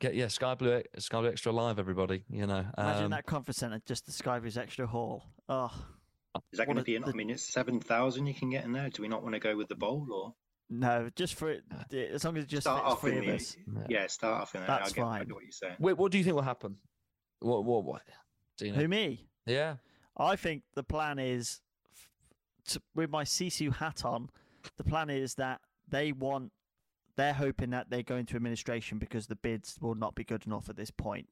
[0.01, 2.23] yeah, Sky Blue, Sky Blue Extra Live, everybody.
[2.31, 5.25] You know, Imagine um, that conference centre, just the Sky Blues Extra Hall.
[5.49, 5.73] Oh,
[6.53, 6.97] Is that going to a- be?
[6.97, 8.89] An, I mean, it's seven thousand you can get in there.
[8.91, 10.35] Do we not want to go with the bowl or
[10.69, 11.63] no, just for it,
[11.93, 13.35] as long as it just start off three in the?
[13.35, 13.57] us.
[13.89, 14.69] Yeah, start off in there.
[14.69, 15.27] That's I get, I fine.
[15.27, 15.77] get what you're saying.
[15.79, 16.77] Wait, what do you think will happen?
[17.41, 17.65] What?
[17.65, 17.85] What?
[17.85, 18.03] What?
[18.59, 18.79] Do you know?
[18.79, 19.29] Who me?
[19.47, 19.77] Yeah.
[20.17, 21.61] I think the plan is,
[22.69, 24.31] to, with my Sisu hat on,
[24.77, 26.53] the plan is that they want,
[27.17, 30.69] they're hoping that they go into administration because the bids will not be good enough
[30.69, 31.29] at this point.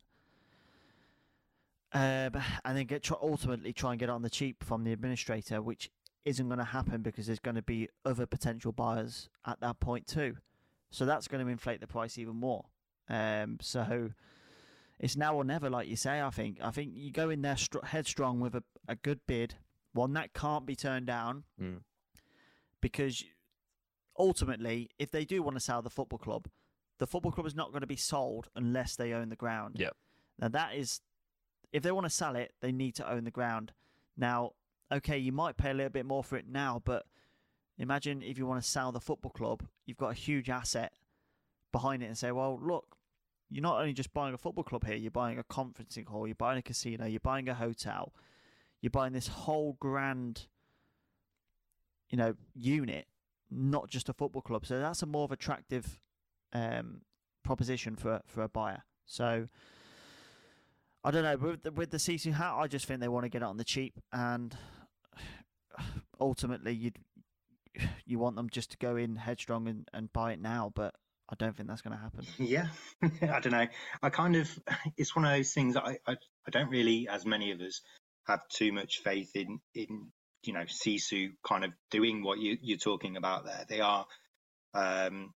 [1.94, 5.62] Um, and then get ultimately try and get it on the cheap from the administrator,
[5.62, 5.90] which
[6.24, 10.06] isn't going to happen because there's going to be other potential buyers at that point
[10.06, 10.36] too.
[10.90, 12.64] So that's going to inflate the price even more.
[13.08, 14.10] Um, so
[14.98, 16.20] it's now or never, like you say.
[16.20, 16.58] I think.
[16.62, 19.54] I think you go in there str- headstrong with a, a good bid,
[19.92, 21.80] one that can't be turned down, Mm.
[22.80, 23.22] because
[24.18, 26.48] ultimately, if they do want to sell the football club,
[26.98, 29.76] the football club is not going to be sold unless they own the ground.
[29.78, 29.96] Yep.
[30.38, 31.00] Now that is,
[31.74, 33.72] if they want to sell it, they need to own the ground.
[34.16, 34.52] Now,
[34.92, 37.04] okay, you might pay a little bit more for it now, but
[37.78, 40.92] imagine if you want to sell the football club, you've got a huge asset
[41.72, 42.96] behind it, and say, well, look,
[43.50, 46.36] you're not only just buying a football club here, you're buying a conferencing hall, you're
[46.36, 48.14] buying a casino, you're buying a hotel,
[48.80, 50.46] you're buying this whole grand,
[52.08, 53.06] you know, unit,
[53.50, 54.64] not just a football club.
[54.64, 55.98] So that's a more of attractive
[56.52, 57.00] um,
[57.42, 58.84] proposition for for a buyer.
[59.06, 59.48] So
[61.04, 63.28] I don't know with the, with the Sisu hat, I just think they want to
[63.28, 64.56] get it on the cheap, and
[66.20, 66.98] ultimately you'd
[68.06, 70.94] you want them just to go in headstrong and, and buy it now, but
[71.28, 72.26] I don't think that's going to happen.
[72.38, 72.68] Yeah,
[73.02, 73.66] I don't know.
[74.02, 74.50] I kind of,
[74.96, 76.12] it's one of those things I, I,
[76.46, 77.80] I don't really, as many of us,
[78.26, 80.10] have too much faith in, in
[80.42, 83.66] you know, Sisu kind of doing what you, you're talking about there.
[83.68, 84.06] They are,
[84.72, 85.34] um,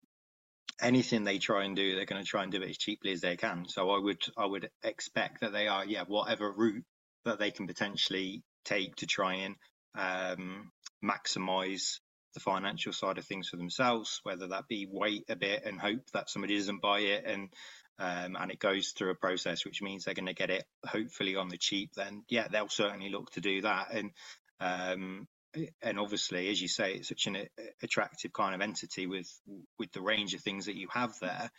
[0.81, 3.21] anything they try and do, they're going to try and do it as cheaply as
[3.21, 3.65] they can.
[3.67, 6.85] So I would, I would expect that they are, yeah, whatever route
[7.25, 9.55] that they can potentially take to try and
[9.97, 10.71] um,
[11.03, 11.99] maximize
[12.33, 16.01] the financial side of things for themselves, whether that be wait a bit and hope
[16.13, 17.49] that somebody doesn't buy it and
[17.99, 21.35] um, and it goes through a process, which means they're going to get it hopefully
[21.35, 21.91] on the cheap.
[21.95, 23.87] Then yeah, they'll certainly look to do that.
[23.91, 24.11] And
[24.59, 25.27] um,
[25.81, 27.37] and obviously, as you say, it's such an
[27.81, 29.29] attractive kind of entity with
[29.77, 31.49] with the range of things that you have there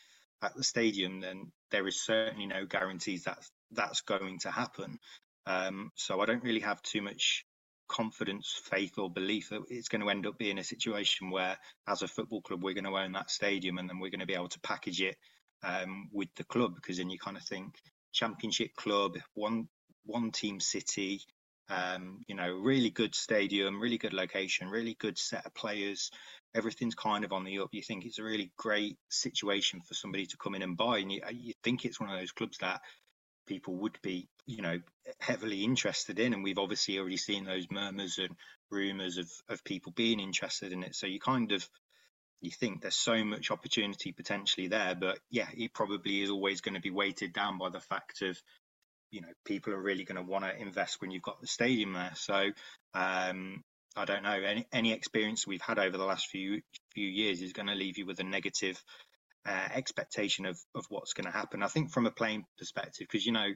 [0.43, 1.21] at the stadium.
[1.21, 3.39] Then there is certainly no guarantees that
[3.73, 4.99] that's going to happen.
[5.47, 7.45] Um, so I don't really have too much
[7.89, 11.57] confidence, faith, or belief that it's going to end up being a situation where,
[11.89, 14.27] as a football club, we're going to own that stadium and then we're going to
[14.27, 15.17] be able to package it
[15.63, 16.75] um, with the club.
[16.75, 17.75] Because then you kind of think
[18.13, 19.69] championship club, one
[20.05, 21.21] one team city,
[21.69, 26.11] um, you know, really good stadium, really good location, really good set of players.
[26.55, 27.69] Everything's kind of on the up.
[27.73, 31.13] You think it's a really great situation for somebody to come in and buy, and
[31.13, 32.81] you, you think it's one of those clubs that
[33.47, 34.79] people would be, you know,
[35.21, 36.33] heavily interested in.
[36.35, 38.37] And we've obviously already seen those murmurs and
[38.71, 40.95] rumours of, of people being interested in it.
[40.95, 41.69] So you kind of
[42.41, 46.75] you think there's so much opportunity potentially there, but yeah, it probably is always going
[46.75, 48.41] to be weighted down by the fact of,
[49.11, 51.93] you know, people are really going to want to invest when you've got the stadium
[51.93, 52.13] there.
[52.15, 52.51] So
[52.95, 53.63] um,
[53.97, 56.61] I don't know any any experience we've had over the last few
[56.95, 58.83] few years is going to leave you with a negative
[59.47, 61.63] uh, expectation of of what's going to happen.
[61.63, 63.49] I think from a playing perspective, because you know,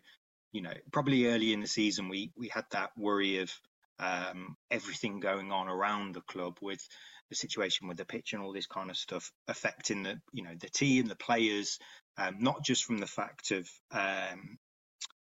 [0.53, 3.53] you know, probably early in the season we we had that worry of
[3.99, 6.81] um, everything going on around the club with
[7.29, 10.55] the situation with the pitch and all this kind of stuff affecting the you know
[10.61, 11.79] the team, the players,
[12.19, 14.59] um, not just from the fact of um,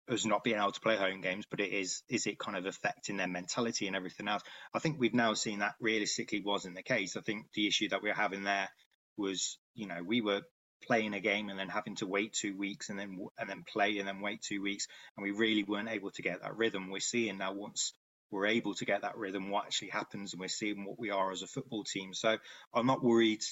[0.09, 2.65] us not being able to play home games, but it is is it kind of
[2.65, 4.43] affecting their mentality and everything else.
[4.73, 7.15] I think we've now seen that realistically wasn't the case.
[7.15, 8.69] I think the issue that we we're having there
[9.17, 10.41] was, you know, we were
[10.87, 13.97] playing a game and then having to wait two weeks and then and then play
[13.99, 16.89] and then wait two weeks, and we really weren't able to get that rhythm.
[16.89, 17.93] We're seeing now once
[18.31, 21.31] we're able to get that rhythm, what actually happens, and we're seeing what we are
[21.31, 22.13] as a football team.
[22.13, 22.37] So
[22.73, 23.43] I'm not worried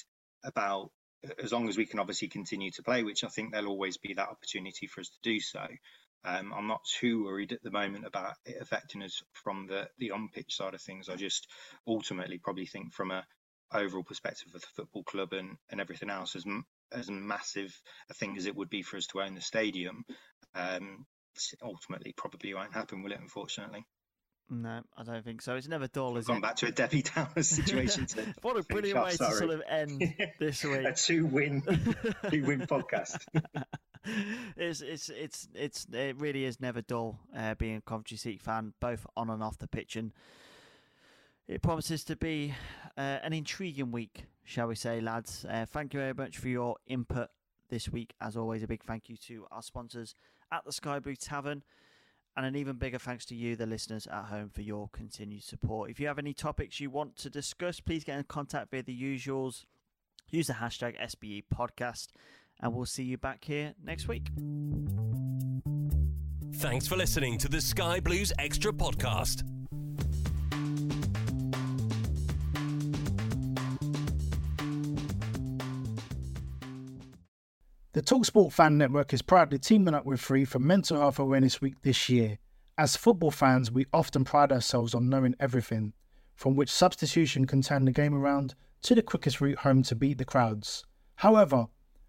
[0.44, 0.90] about
[1.42, 4.14] as long as we can obviously continue to play, which I think there'll always be
[4.14, 5.66] that opportunity for us to do so.
[6.24, 10.10] Um, I'm not too worried at the moment about it affecting us from the the
[10.10, 11.08] on pitch side of things.
[11.08, 11.46] I just
[11.86, 13.24] ultimately probably think from a
[13.72, 16.44] overall perspective of the football club and, and everything else as
[16.92, 17.78] as massive
[18.10, 20.04] a thing as it would be for us to own the stadium.
[20.54, 21.06] Um,
[21.62, 23.20] ultimately, probably won't happen, will it?
[23.20, 23.84] Unfortunately.
[24.50, 25.56] No, I don't think so.
[25.56, 26.42] It's never dull, is Gone it?
[26.42, 28.06] back to a Debbie Downer situation.
[28.06, 30.86] To what a brilliant off, way to sort of end this week.
[30.86, 31.60] a two win,
[32.30, 33.18] two win podcast.
[34.56, 38.74] it's it's it's it's it really is never dull uh, being a Coventry City fan,
[38.80, 40.12] both on and off the pitch, and
[41.46, 42.54] it promises to be
[42.96, 45.46] uh, an intriguing week, shall we say, lads?
[45.48, 47.28] Uh, thank you very much for your input
[47.70, 48.14] this week.
[48.20, 50.14] As always, a big thank you to our sponsors
[50.52, 51.62] at the Sky Blue Tavern.
[52.36, 55.90] And an even bigger thanks to you, the listeners at home, for your continued support.
[55.90, 58.96] If you have any topics you want to discuss, please get in contact via the
[58.96, 59.64] usuals.
[60.30, 62.08] Use the hashtag SBE podcast,
[62.60, 64.28] and we'll see you back here next week.
[66.56, 69.44] Thanks for listening to the Sky Blues Extra podcast.
[77.92, 81.80] The Talksport Fan Network is proudly teaming up with Free for Mental Health Awareness Week
[81.82, 82.38] this year.
[82.76, 85.94] As football fans, we often pride ourselves on knowing everything,
[86.36, 90.18] from which substitution can turn the game around to the quickest route home to beat
[90.18, 90.84] the crowds.
[91.16, 91.66] However,